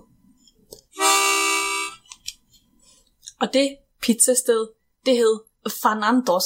[3.42, 4.68] Og det pizzasted,
[5.06, 5.40] det hed
[5.82, 6.46] Fernandos.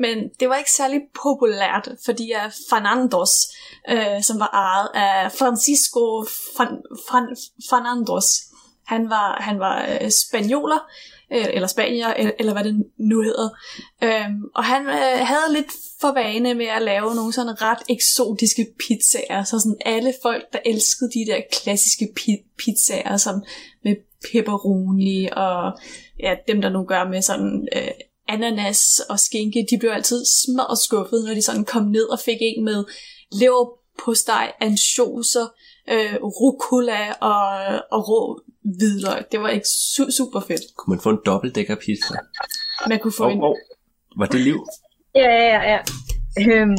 [0.00, 2.32] Men det var ikke særlig populært, fordi
[2.70, 3.30] Fernandos,
[3.90, 6.24] øh, som var ejet af Francisco
[6.56, 7.36] Fan, Fan,
[7.70, 8.26] Fernandos,
[8.86, 10.78] han var, han var øh, spanioler,
[11.32, 13.48] Øh, eller spanier, eller, hvad det nu hedder.
[14.02, 18.66] Øhm, og han øh, havde lidt for vane med at lave nogle sådan ret eksotiske
[18.78, 23.42] pizzaer, så sådan alle folk, der elskede de der klassiske pi- pizzaer, som
[23.84, 23.96] med
[24.32, 25.78] pepperoni og
[26.20, 27.90] ja, dem, der nu gør med sådan øh,
[28.28, 32.38] ananas og skinke, de blev altid smadret skuffet, når de sådan kom ned og fik
[32.40, 32.84] en med
[33.32, 35.46] leverpostej, ansjoser,
[35.90, 37.48] øh, rucola og,
[37.90, 38.40] og rå
[38.78, 39.24] hvidløg.
[39.32, 40.60] Det var ikke su- super fedt.
[40.76, 42.14] Kunne man få en dobbeltdækker pizza?
[42.88, 43.42] Man kunne få Og, en...
[43.42, 43.56] og,
[44.18, 44.66] var det liv?
[45.14, 45.78] Ja, ja, ja.
[46.40, 46.76] Øhm,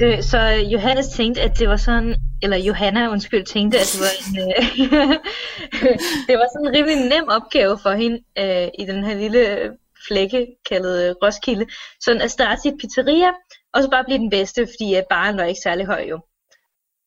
[0.00, 0.38] det, så
[0.72, 5.08] Johannes tænkte, at det var sådan, eller Johanna, undskyld, tænkte, at det var en, øh,
[6.28, 9.70] det var sådan en rimelig nem opgave for hende øh, i den her lille
[10.08, 11.66] flække, kaldet øh, Roskilde,
[12.00, 13.30] sådan at starte sit pizzeria,
[13.74, 16.20] og så bare blive den bedste, fordi at baren var ikke særlig høj jo.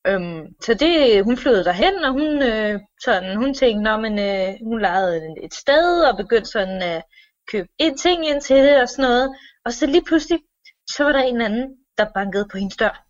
[0.07, 4.53] Øhm, så det, hun flyttede derhen, og hun, øh, sådan, hun tænkte, når men, øh,
[4.63, 7.03] hun lejede et sted, og begyndte sådan at
[7.51, 9.35] købe ind ting ind til det og sådan noget.
[9.65, 10.39] Og så lige pludselig,
[10.87, 13.05] så var der en anden, der bankede på hendes dør.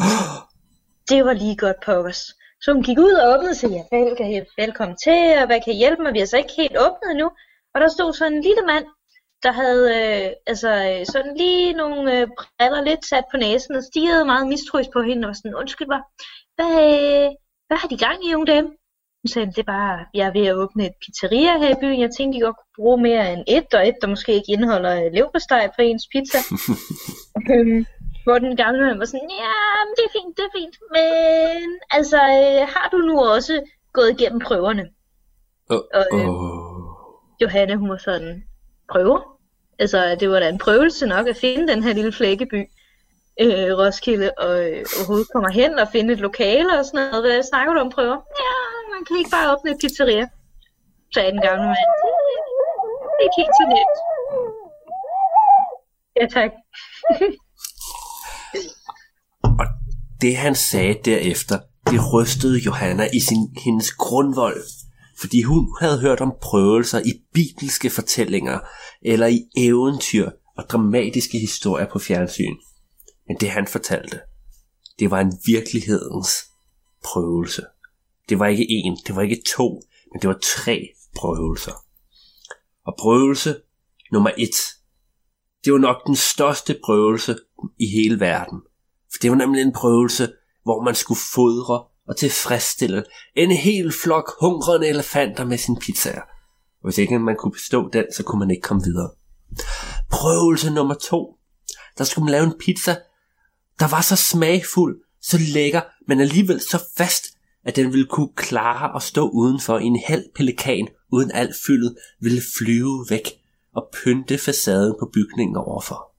[1.10, 2.22] Det var lige godt pokkers.
[2.62, 5.78] Så hun gik ud og åbnede sig, ja, vel, velkommen til, og hvad kan jeg
[5.82, 6.12] hjælpe mig?
[6.12, 7.30] Vi har så ikke helt åbnet endnu.
[7.74, 8.86] Og der stod sådan en lille mand,
[9.42, 12.28] der havde øh, altså, øh, sådan lige nogle øh,
[12.58, 16.02] briller lidt sat på næsen, og stirrede meget mistroisk på hende, og sådan, undskyld mig,
[16.56, 17.30] hvad, øh,
[17.68, 18.68] hvad har de gang i, unge dame?
[19.22, 22.00] Hun sagde, det er bare, jeg er ved at åbne et pizzeria her i byen.
[22.00, 25.04] Jeg tænkte, I godt kunne bruge mere end et, og et, der måske ikke indeholder
[25.04, 26.40] øh, leverpostej på ens pizza.
[27.52, 27.86] øhm,
[28.24, 30.76] hvor den gamle mand var sådan, ja, men det er fint, det er fint.
[30.96, 33.54] Men altså, øh, har du nu også
[33.92, 34.84] gået igennem prøverne?
[35.70, 36.80] Oh, Og, øh, oh.
[37.42, 38.44] Johanne, hun var sådan,
[38.92, 39.20] prøver?
[39.78, 42.60] Altså, det var da en prøvelse nok at finde den her lille flækkeby,
[43.40, 47.24] øh, Roskilde, og øh, overhovedet kommer hen og finde et lokale og sådan noget.
[47.24, 48.18] Hvad snakker du om prøver?
[48.44, 48.54] Ja,
[48.94, 50.26] man kan ikke bare åbne et pizzeria,
[51.14, 51.90] sagde den gamle mand.
[53.14, 53.98] Det er ikke helt så nemt.
[56.18, 56.52] Ja, tak.
[59.60, 59.66] Og
[60.20, 61.58] det han sagde derefter,
[61.90, 64.62] det rystede Johanna i sin, hendes grundvold.
[65.20, 68.58] Fordi hun havde hørt om prøvelser i bibelske fortællinger,
[69.02, 72.56] eller i eventyr og dramatiske historier på fjernsyn.
[73.28, 74.20] Men det han fortalte,
[74.98, 76.30] det var en virkelighedens
[77.04, 77.62] prøvelse.
[78.28, 81.72] Det var ikke en, det var ikke to, men det var tre prøvelser.
[82.86, 83.56] Og prøvelse
[84.12, 84.56] nummer et,
[85.64, 87.38] det var nok den største prøvelse
[87.78, 88.60] i hele verden.
[89.12, 93.04] For det var nemlig en prøvelse, hvor man skulle fodre og tilfredsstille
[93.36, 96.22] en hel flok hungrende elefanter med sin pizzaer.
[96.82, 99.10] Og hvis ikke man kunne bestå den, så kunne man ikke komme videre.
[100.10, 101.36] Prøvelse nummer to.
[101.98, 102.96] Der skulle man lave en pizza,
[103.80, 107.24] der var så smagfuld, så lækker, men alligevel så fast,
[107.64, 111.96] at den ville kunne klare at stå udenfor i en halv pelikan, uden alt fyldet
[112.20, 113.28] ville flyve væk
[113.74, 116.12] og pynte facaden på bygningen overfor.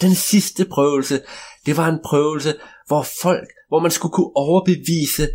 [0.00, 1.20] Den sidste prøvelse,
[1.66, 2.54] det var en prøvelse,
[2.86, 5.28] hvor folk, hvor man skulle kunne overbevise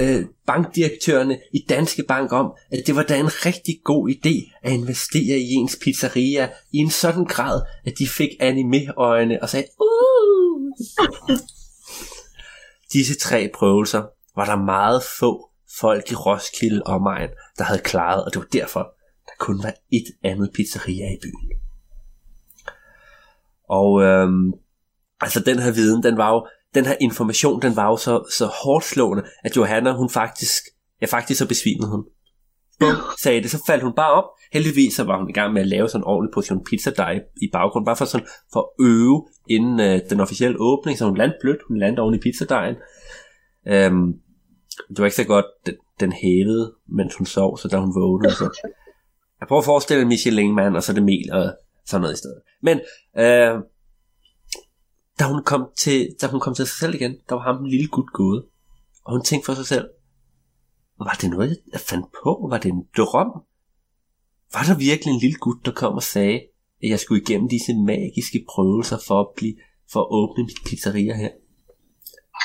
[0.00, 4.72] øh, bankdirektørerne i Danske Bank om, at det var da en rigtig god idé at
[4.72, 10.72] investere i ens pizzeria i en sådan grad, at de fik anime-øjne og sagde, uh!
[12.92, 14.02] Disse tre prøvelser
[14.36, 15.50] var der meget få
[15.80, 18.80] folk i Roskilde og omegn, der havde klaret, og det var derfor,
[19.26, 21.52] der kun var et andet pizzeria i byen.
[23.68, 24.52] Og øhm,
[25.20, 28.46] altså den her viden, den var jo, den her information, den var jo så, så
[28.46, 30.62] hårdt slående, at Johanna, hun faktisk,
[31.00, 32.04] ja faktisk så besvimede hun.
[32.80, 34.24] Bum, sagde det, så faldt hun bare op.
[34.52, 37.20] Heldigvis så var hun i gang med at lave sådan en ordentlig portion pizza pizzadej
[37.42, 41.16] i baggrunden, bare for sådan for at øve inden øh, den officielle åbning, så hun
[41.16, 42.76] landte blødt, hun landede oven i pizzadejen.
[43.68, 44.06] Øhm,
[44.88, 48.34] det var ikke så godt, den, den hævede, mens hun sov, så da hun vågnede,
[48.34, 48.44] så
[49.40, 51.54] jeg prøver at forestille mig Michelin-mand, og så det mel og
[51.86, 52.40] sådan noget i stedet.
[52.62, 52.76] Men
[53.18, 53.54] øh,
[55.18, 57.70] da, hun kom til, da hun kom til sig selv igen, der var ham en
[57.70, 58.44] lille gut gået.
[59.04, 59.88] Og hun tænkte for sig selv,
[60.98, 62.46] var det noget, jeg fandt på?
[62.50, 63.30] Var det en drøm?
[64.52, 66.40] Var der virkelig en lille gut, der kom og sagde,
[66.82, 69.54] at jeg skulle igennem disse magiske prøvelser for at, blive,
[69.92, 71.30] for at åbne mit pizzeria her?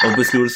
[0.01, 0.55] Og hun besluttede,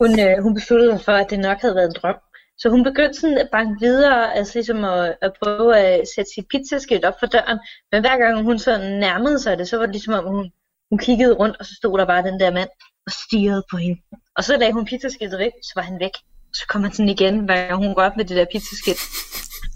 [0.00, 2.18] Hun, øh, hun besluttede sig for, at det nok havde været en drøm.
[2.64, 6.46] Så hun begyndte sådan at banke videre, altså ligesom at, at prøve at sætte sit
[6.50, 7.58] pizzaskilt op for døren.
[7.92, 10.52] Men hver gang hun sådan nærmede sig det, så var det ligesom om hun,
[10.90, 12.68] hun kiggede rundt, og så stod der bare den der mand
[13.06, 14.00] og stirrede på hende.
[14.36, 16.10] Og så lagde hun pizzaskiltet væk, så var han væk.
[16.54, 19.02] Så kom han sådan igen, hver gang hun går op med det der pizzaskilt.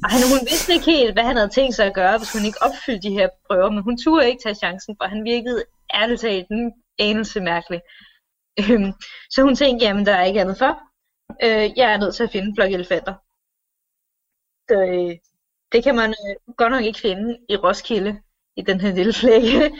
[0.04, 2.44] Og han, hun vidste ikke helt, hvad han havde tænkt sig at gøre, hvis hun
[2.44, 5.64] ikke opfyldte de her prøver, men hun turde ikke tage chancen, for han virkede
[5.94, 7.80] ærligt talt en anelse mærkelig.
[8.60, 8.92] Øhm,
[9.30, 10.87] så hun tænkte, jamen der er ikke andet for.
[11.44, 13.14] Øh, jeg er nødt til at finde en flok elefanter.
[14.68, 15.16] Så øh,
[15.72, 18.20] det kan man øh, godt nok ikke finde i Roskilde,
[18.56, 19.70] i den her lille flække.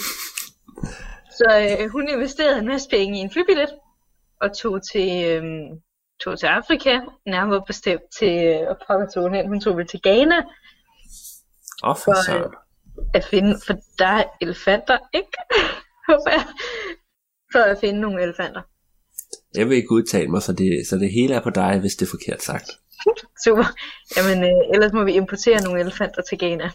[1.38, 3.78] Så øh, hun investerede en masse penge i en flybillet,
[4.40, 5.42] og tog til, øh,
[6.24, 9.86] tog til Afrika, nærmere bestemt til, øh, og pokker tog hun hen, hun tog vel
[9.86, 10.36] til Ghana,
[11.84, 12.54] Åh, for For, søren.
[13.14, 15.32] at finde, for der er elefanter, ikke?
[16.08, 16.46] Håber jeg.
[17.52, 18.62] For at finde nogle elefanter.
[19.54, 22.06] Jeg vil ikke udtale mig, så det, så det hele er på dig, hvis det
[22.06, 22.70] er forkert sagt.
[23.44, 23.64] Super.
[24.16, 26.70] Jamen, øh, ellers må vi importere nogle elefanter til Ghana.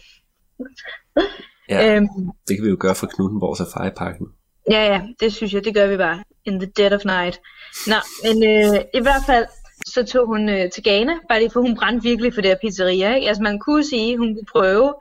[1.68, 2.08] Ja, Øhm,
[2.48, 4.26] det kan vi jo gøre for Knuttenborg Safari-parken.
[4.70, 6.24] ja, ja, det synes jeg, det gør vi bare.
[6.44, 7.40] In the dead of night.
[7.86, 9.46] Nå, men øh, i hvert fald,
[9.86, 12.56] så tog hun øh, til Ghana, bare lige for hun brændte virkelig for det her
[12.62, 13.14] pizzeria.
[13.14, 13.28] Ikke?
[13.28, 14.94] Altså man kunne sige, hun kunne prøve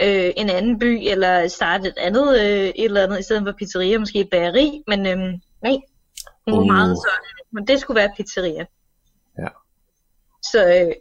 [0.00, 3.54] øh, en anden by, eller starte et andet, øh, et eller andet, i stedet for
[3.58, 5.18] pizzeria, måske et bageri, men øh,
[5.62, 5.76] nej,
[6.46, 8.64] hun var meget sådan, men det skulle være pizzeria.
[9.38, 9.48] Ja.
[10.42, 10.92] Så øh,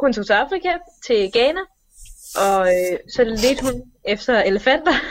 [0.00, 1.60] hun tog til Afrika, til Ghana,
[2.36, 4.92] og øh, så ledte hun efter elefanter.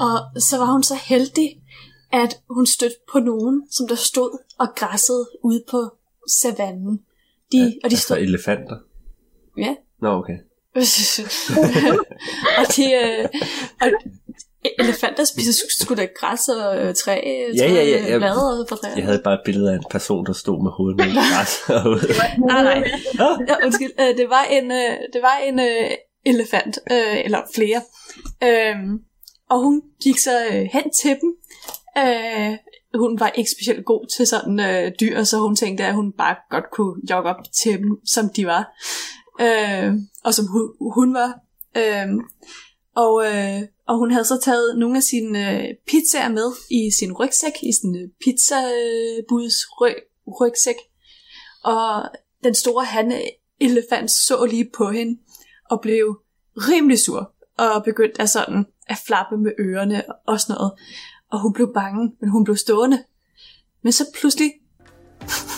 [0.00, 1.62] Og så var hun så heldig,
[2.12, 5.90] at hun stødte på nogen, som der stod og græssede ude på
[6.40, 7.04] savannen.
[7.52, 8.16] De, ja, og de Altså stod...
[8.16, 8.78] elefanter.
[9.56, 9.76] Ja.
[10.00, 10.38] Nå, okay.
[12.58, 12.84] og de...
[12.92, 13.28] Øh,
[13.80, 13.88] og
[14.78, 17.20] elefanter spiser sgu da græs og øh, træ,
[17.56, 18.18] Ja, ja, ja, træ, ja.
[18.18, 18.94] blade på træer.
[18.96, 21.52] Jeg havde bare et billede af en person, der stod med hovedet ned i græs.
[22.50, 22.90] Nej, nej.
[23.48, 23.92] Ja, undskyld.
[24.00, 25.90] Øh, det var en, øh, det var en øh,
[26.26, 27.82] elefant, øh, eller flere.
[28.44, 28.98] Øhm,
[29.50, 31.34] og hun gik så øh, hen til dem.
[31.98, 32.56] Øh,
[32.94, 36.36] hun var ikke specielt god til sådan øh, dyr, så hun tænkte, at hun bare
[36.50, 38.64] godt kunne jogge op til dem, som de var.
[39.40, 39.92] Øh,
[40.24, 40.62] og som hun,
[40.94, 41.32] hun var.
[41.76, 42.06] Øh,
[43.02, 47.12] og, øh, og hun havde så taget nogle af sine øh, pizzaer med i sin
[47.12, 49.96] rygsæk, i sin øh, pizzabuds ryg,
[50.40, 50.74] rygsæk.
[51.64, 52.02] Og
[52.44, 53.20] den store hanne
[53.60, 55.20] elefant så lige på hende
[55.70, 56.20] og blev
[56.56, 60.72] rimelig sur og begyndte at sådan at flappe med ørerne og sådan noget.
[61.30, 63.04] Og hun blev bange, men hun blev stående.
[63.82, 64.52] Men så pludselig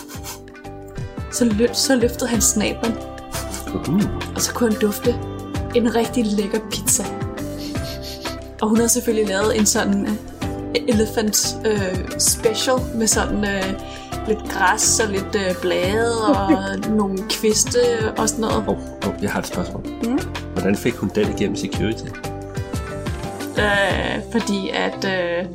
[1.37, 2.93] så, lø- så løftede han snablen,
[3.73, 5.09] Uh, og så kunne han dufte
[5.75, 7.30] en rigtig lækker pizza.
[8.61, 10.15] Og hun havde selvfølgelig lavet en sådan øh,
[10.87, 13.73] elephant øh, special med sådan øh,
[14.27, 16.51] lidt græs og lidt øh, blade og
[16.99, 17.79] nogle kviste
[18.17, 18.63] og sådan noget.
[18.67, 19.85] oh, oh, jeg har et spørgsmål.
[20.03, 20.19] Mm.
[20.53, 22.03] Hvordan fik hun den igennem security?
[23.57, 25.05] Øh, fordi at...
[25.05, 25.45] Øh,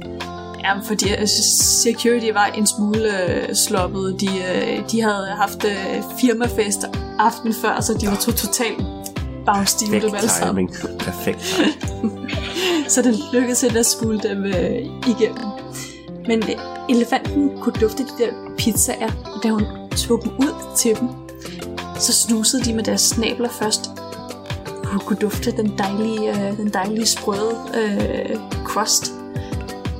[0.65, 1.29] ja, fordi at
[1.83, 4.21] security var en smule øh, sloppet.
[4.21, 6.85] De, øh, de havde haft øh, firmafest
[7.19, 8.85] aften før, så de var to totalt
[9.47, 10.69] bagstive dem alle sammen.
[10.99, 11.61] Perfekt.
[12.89, 14.79] Så det lykkedes hende at spule dem øh,
[15.09, 15.45] igennem.
[16.27, 16.57] Men øh,
[16.97, 19.63] elefanten kunne dufte de der pizzaer, og da hun
[19.97, 21.09] tog dem ud til dem,
[21.99, 23.91] så snusede de med deres snabler først.
[24.85, 29.13] Hun kunne dufte den dejlige, øh, den dejlige sprøde øh, crust.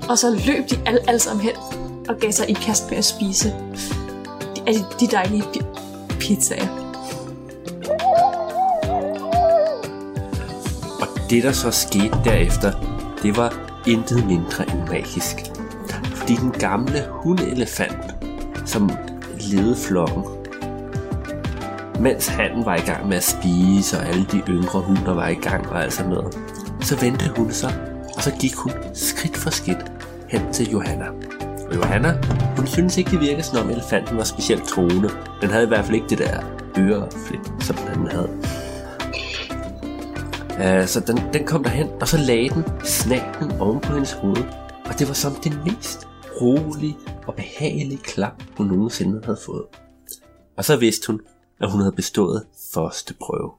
[0.09, 1.55] Og så løb de alle, alle sammen hen
[2.09, 3.55] og gav sig i kast med at spise
[4.57, 6.86] de, de, de dejlige pi- pizzaer.
[11.31, 12.73] Det, der så skete derefter,
[13.23, 13.55] det var
[13.87, 15.37] intet mindre end magisk.
[16.15, 18.15] Fordi den gamle hundelefant,
[18.65, 18.91] som
[19.41, 20.25] ledede flokken,
[22.01, 25.35] mens han var i gang med at spise, og alle de yngre hunder var i
[25.35, 26.39] gang og alt sådan noget,
[26.81, 27.75] så vendte hun sig,
[28.17, 29.93] og så gik hun skridt for skridt
[30.29, 31.07] hen til Johanna.
[31.71, 32.15] Og Johanna,
[32.57, 35.11] hun synes ikke, det virkede som om elefanten var specielt troende.
[35.41, 36.41] Den havde i hvert fald ikke det der
[36.79, 38.29] øreflip, som den havde.
[40.57, 44.45] Uh, så den, den kom derhen, og så lagde den snablen oven på hendes hoved.
[44.85, 46.09] Og det var som det mest
[46.41, 46.97] rolige
[47.27, 49.65] og behagelige klap, hun nogensinde havde fået.
[50.57, 51.21] Og så vidste hun,
[51.61, 53.51] at hun havde bestået første prøve.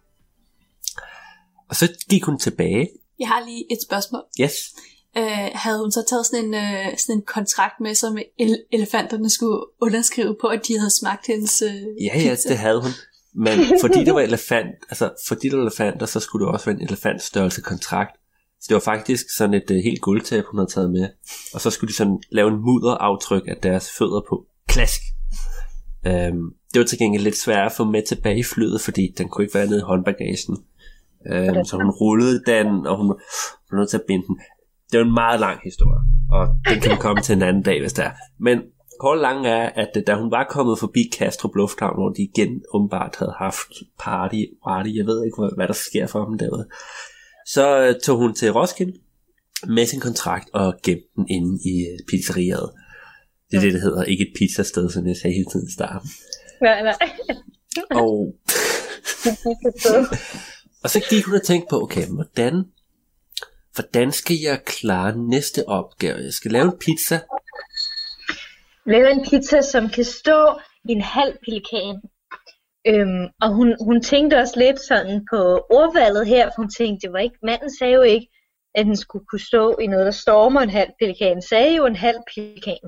[1.70, 2.90] Og så gik hun tilbage.
[3.20, 4.22] Jeg har lige et spørgsmål.
[4.42, 4.54] Yes,
[5.18, 9.30] øh, havde hun så taget sådan en, øh, sådan en kontrakt med, som ele- elefanterne
[9.30, 12.50] skulle underskrive på, at de havde smagt hendes øh, ja, ja, pizza?
[12.50, 12.92] det havde hun.
[13.38, 16.76] Men fordi det var elefant, altså fordi det var elefanter, så skulle det også være
[16.76, 18.16] en elefantstørrelse kontrakt.
[18.62, 21.10] Så det var faktisk sådan et uh, helt guldtab, hun havde taget med.
[21.54, 24.46] Og så skulle de sådan lave en mudderaftryk af deres fødder på.
[24.68, 25.02] Klask!
[26.06, 29.30] Um, det var til gengæld lidt svært at få med tilbage i flyet, fordi den
[29.30, 30.58] kunne ikke være nede i håndbagagen.
[31.32, 34.38] Um, så hun rullede den, og hun var nødt til at binde den.
[34.92, 37.82] Det var en meget lang historie, og den kan vi komme til en anden dag,
[37.82, 38.12] hvis det er.
[38.40, 38.62] Men
[39.00, 43.16] kort lang er, at da hun var kommet forbi Kastrup Lufthavn, hvor de igen åbenbart
[43.20, 46.68] havde haft party, party jeg ved ikke, hvad, der sker for dem derude,
[47.46, 48.94] så øh, tog hun til Roskilde
[49.68, 52.70] med sin kontrakt og gemte den inde i øh, pizzeriet.
[53.52, 54.04] Det er det, det hedder.
[54.04, 56.10] Ikke et pizzasted, som jeg sagde hele tiden i starten.
[56.62, 56.96] Nej, nej.
[57.92, 58.36] Og,
[60.84, 62.64] og så gik hun og tænkte på, okay, hvordan,
[63.76, 66.18] hvordan skal jeg klare næste opgave?
[66.18, 67.20] Jeg skal lave en pizza.
[68.88, 70.60] Lave en pizza, som kan stå
[70.90, 71.96] i en halv pelikan.
[72.88, 77.14] Øhm, og hun, hun tænkte også lidt sådan på ordvalget her, for hun tænkte, det
[77.14, 78.28] var ikke, manden sagde jo ikke,
[78.76, 81.42] at den skulle kunne stå i noget, der stormer en halv pelikan.
[81.42, 82.84] sagde jo en halv pelikan.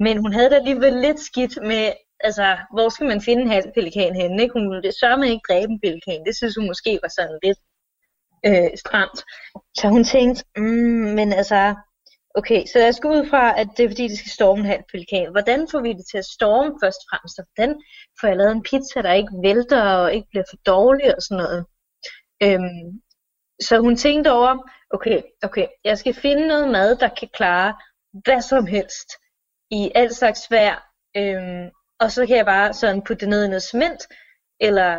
[0.00, 3.68] Men hun havde da alligevel lidt skidt med, altså, hvor skal man finde en halv
[3.74, 4.42] pelikan henne?
[4.42, 4.52] Ikke?
[4.52, 6.24] Hun ville sørge ikke dræbe en pelikan.
[6.26, 7.58] Det synes hun måske var sådan lidt
[8.46, 9.18] øh, stramt.
[9.78, 11.74] Så hun tænkte, mm, men altså,
[12.40, 14.82] okay, så jeg skal ud fra, at det er fordi, det skal storme en halv
[14.92, 15.30] pelikan.
[15.30, 17.38] Hvordan får vi det til at storme først og fremmest?
[17.38, 17.72] Og hvordan
[18.20, 21.42] får jeg lavet en pizza, der ikke vælter og ikke bliver for dårlig og sådan
[21.44, 21.62] noget?
[22.42, 22.86] Øhm,
[23.66, 24.52] så hun tænkte over,
[24.90, 27.74] okay, okay, jeg skal finde noget mad, der kan klare
[28.24, 29.08] hvad som helst
[29.70, 30.76] i alt slags vejr,
[31.16, 31.70] øhm,
[32.00, 34.00] og så kan jeg bare sådan putte det ned i noget cement,
[34.60, 34.90] eller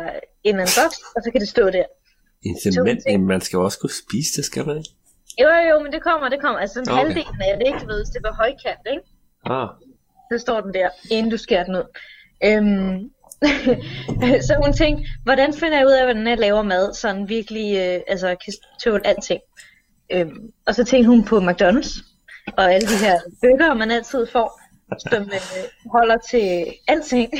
[0.44, 1.84] en eller anden boks, og så kan det stå der.
[2.42, 4.90] En cement, jamen, man skal også kunne spise det, skal man ikke?
[5.42, 6.58] Jo, jo, men det kommer, det kommer.
[6.60, 6.92] Altså en Okay.
[6.92, 7.04] okay.
[7.04, 7.78] halvdelen af det, ikke?
[7.78, 9.02] Du ved, hvis det var højkant, ikke?
[9.46, 9.68] Ah,
[10.32, 11.86] Så står den der, inden du skærer den ud.
[12.44, 13.10] Øhm,
[14.46, 18.00] så hun tænkte, hvordan finder jeg ud af, hvordan jeg laver mad, sådan virkelig, øh,
[18.08, 18.52] altså kan
[18.84, 19.40] tåle alting.
[20.12, 21.92] Øhm, og så tænkte hun på McDonald's,
[22.56, 24.60] og alle de her bøger, man altid får,
[25.10, 27.30] som øh, holder til alting.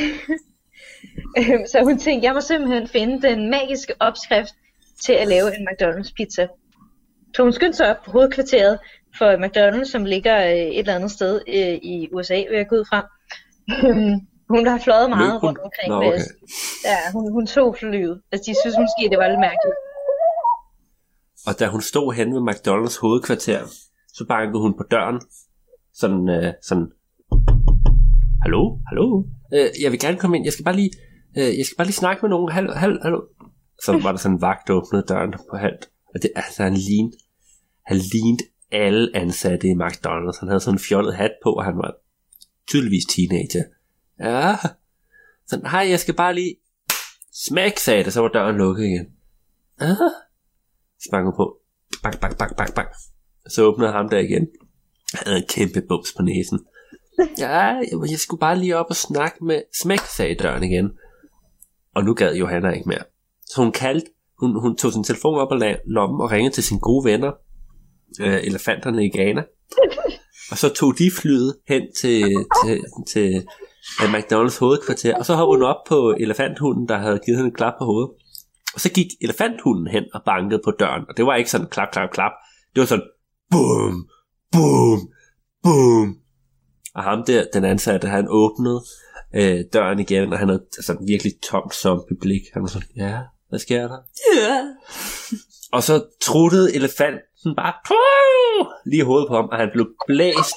[1.38, 4.50] øhm, så hun tænkte, jeg må simpelthen finde den magiske opskrift
[5.04, 6.48] til at lave en McDonald's pizza.
[7.34, 8.78] Så hun skyndte sig op på hovedkvarteret
[9.18, 12.76] for McDonald's, som ligger øh, et eller andet sted øh, i USA, vil jeg gå
[12.76, 13.00] ud fra.
[14.54, 15.48] hun har fløjet meget Løb hun?
[15.48, 15.88] rundt omkring.
[15.88, 16.20] Nå, okay.
[16.90, 18.22] Ja, hun, hun tog flyet.
[18.32, 19.76] Altså, de synes måske, det var lidt mærkeligt.
[21.48, 23.60] Og da hun stod hen ved McDonald's hovedkvarter,
[24.16, 25.20] så bankede hun på døren.
[26.00, 26.88] Sådan, øh, sådan,
[28.42, 29.24] hallo, hallo,
[29.54, 30.90] øh, jeg vil gerne komme ind, jeg skal bare lige,
[31.38, 33.20] øh, jeg skal bare lige snakke med nogen, hallo, hallo, hallo.
[33.84, 35.84] Så var der sådan en vagt, der åbnede døren på halvt.
[36.14, 37.16] Og det, altså, han lignede,
[37.86, 40.40] han lignede alle ansatte i McDonald's.
[40.40, 41.94] Han havde sådan en fjollet hat på, og han var
[42.68, 43.64] tydeligvis teenager.
[44.20, 44.56] Ja,
[45.46, 46.56] sådan, hej, jeg skal bare lige,
[47.32, 49.06] smæk, sagde det, så var døren lukket igen.
[49.80, 49.96] Ah,
[51.00, 51.58] så på.
[52.02, 52.88] Bang, bang, bang, bang, bang.
[53.48, 54.48] Så åbnede ham der igen.
[55.14, 56.60] Han havde en kæmpe bums på næsen.
[57.38, 60.90] Ja, jeg, jeg skulle bare lige op og snakke med smæk, sagde døren igen.
[61.94, 63.02] Og nu gad Johanna ikke mere.
[63.46, 64.10] Så hun kaldte,
[64.40, 67.32] hun, hun tog sin telefon op og lagde lommen og ringede til sine gode venner,
[68.20, 69.42] øh, elefanterne i Ghana.
[70.50, 72.22] Og så tog de flyet hen til,
[72.64, 73.34] til, til
[74.02, 77.56] øh, McDonald's hovedkvarter, og så hoppede hun op på elefanthunden, der havde givet hende et
[77.56, 78.10] klap på hovedet.
[78.74, 81.88] Og så gik elefanthunden hen og bankede på døren, og det var ikke sådan klap,
[81.92, 82.32] klap, klap.
[82.74, 83.08] Det var sådan,
[83.50, 84.08] boom,
[84.52, 85.00] boom,
[85.62, 86.16] boom.
[86.94, 88.84] Og ham der, den ansatte, han åbnede
[89.34, 92.42] øh, døren igen, og han havde sådan virkelig tomt zombie-blik.
[92.52, 93.98] Han var sådan, ja, hvad sker der?
[94.36, 94.64] Ja.
[95.76, 97.74] Og så truttede elefanten bare
[98.90, 100.56] lige hovedet på ham, og han blev blæst.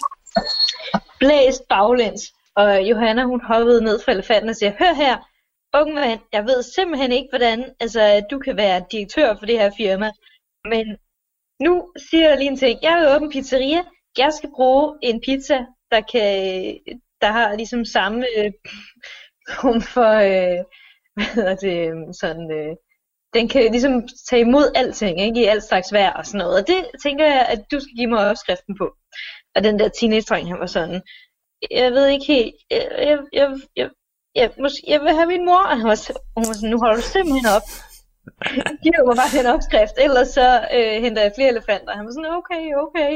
[1.20, 2.22] Blæst baglæns.
[2.56, 5.18] Og Johanna, hun hoppede ned fra elefanten og siger, hør her,
[5.74, 9.72] unge mand, jeg ved simpelthen ikke, hvordan altså, du kan være direktør for det her
[9.78, 10.12] firma.
[10.66, 10.98] Men
[11.60, 12.80] nu siger jeg lige en ting.
[12.82, 13.84] Jeg vil åbne pizzeria.
[14.18, 16.78] Jeg skal bruge en pizza, der kan,
[17.22, 18.52] der har ligesom samme øh,
[19.62, 20.64] form for, øh,
[21.16, 22.76] hvad hedder det, øhm, sådan, øh,
[23.34, 25.41] den kan ligesom tage imod alting, ikke?
[25.41, 26.62] I alt slags vejr og sådan noget.
[26.62, 28.88] Og det tænker jeg, at du skal give mig opskriften på.
[29.55, 31.01] Og den der teenage-dreng, han var sådan,
[31.72, 33.89] jeg ved ikke helt, jeg, jeg, jeg, jeg,
[34.36, 35.64] jeg, måske, jeg vil have min mor.
[35.72, 35.97] Og han var,
[36.36, 37.68] hun var sådan, nu holder du simpelthen op.
[38.84, 40.47] Giv mig bare den opskrift, ellers så
[40.78, 41.95] øh, henter jeg flere elefanter.
[41.97, 43.12] Han var sådan, okay, okay.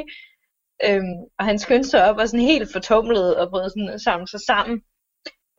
[0.85, 4.27] Øhm, og han skyndte sig op og sådan helt fortumlet og prøvede sådan at samle
[4.27, 4.77] sig sammen.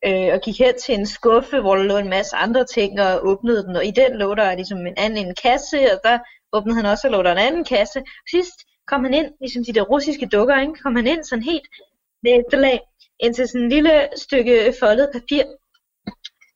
[0.06, 3.26] Øh, og gik hen til en skuffe, hvor der lå en masse andre ting, og
[3.26, 3.76] åbnede den.
[3.76, 6.18] Og i den lå der ligesom en anden en kasse, og der
[6.52, 8.02] åbnede han også og lå der en anden kasse.
[8.30, 10.82] Sidst kom han ind, ligesom de der russiske dukker, ikke?
[10.82, 11.68] kom han ind sådan helt
[12.22, 12.80] med efterlag,
[13.20, 15.44] ind til sådan en lille stykke foldet papir,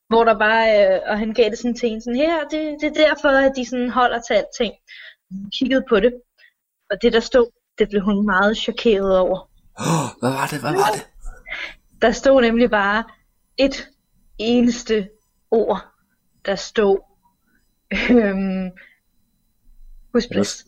[0.08, 2.88] hvor der bare, øh, og han gav det sådan til en sådan her, det, det
[2.88, 4.74] er derfor, at de sådan holder til alting.
[5.30, 6.12] Han kiggede på det,
[6.90, 7.46] Og det der stod,
[7.78, 9.38] det blev hun meget chokeret over.
[9.78, 10.60] Oh, hvad var det?
[10.60, 11.06] Hvad var det?
[12.02, 13.04] Der stod nemlig bare
[13.60, 13.88] et
[14.38, 15.08] eneste
[15.50, 15.84] ord.
[16.44, 16.98] Der stod
[18.10, 18.70] øhm,
[20.12, 20.66] husblæst.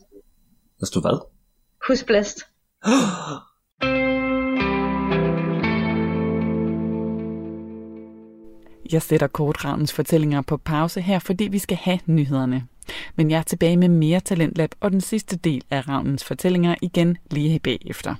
[0.79, 1.19] Der stod hvad?
[1.87, 2.39] Husblæst.
[8.91, 12.67] Jeg sætter kort Ravnens fortællinger på pause her, fordi vi skal have nyhederne.
[13.15, 17.17] Men jeg er tilbage med mere Talentlab og den sidste del af Ravnens fortællinger igen
[17.31, 18.15] lige bagefter.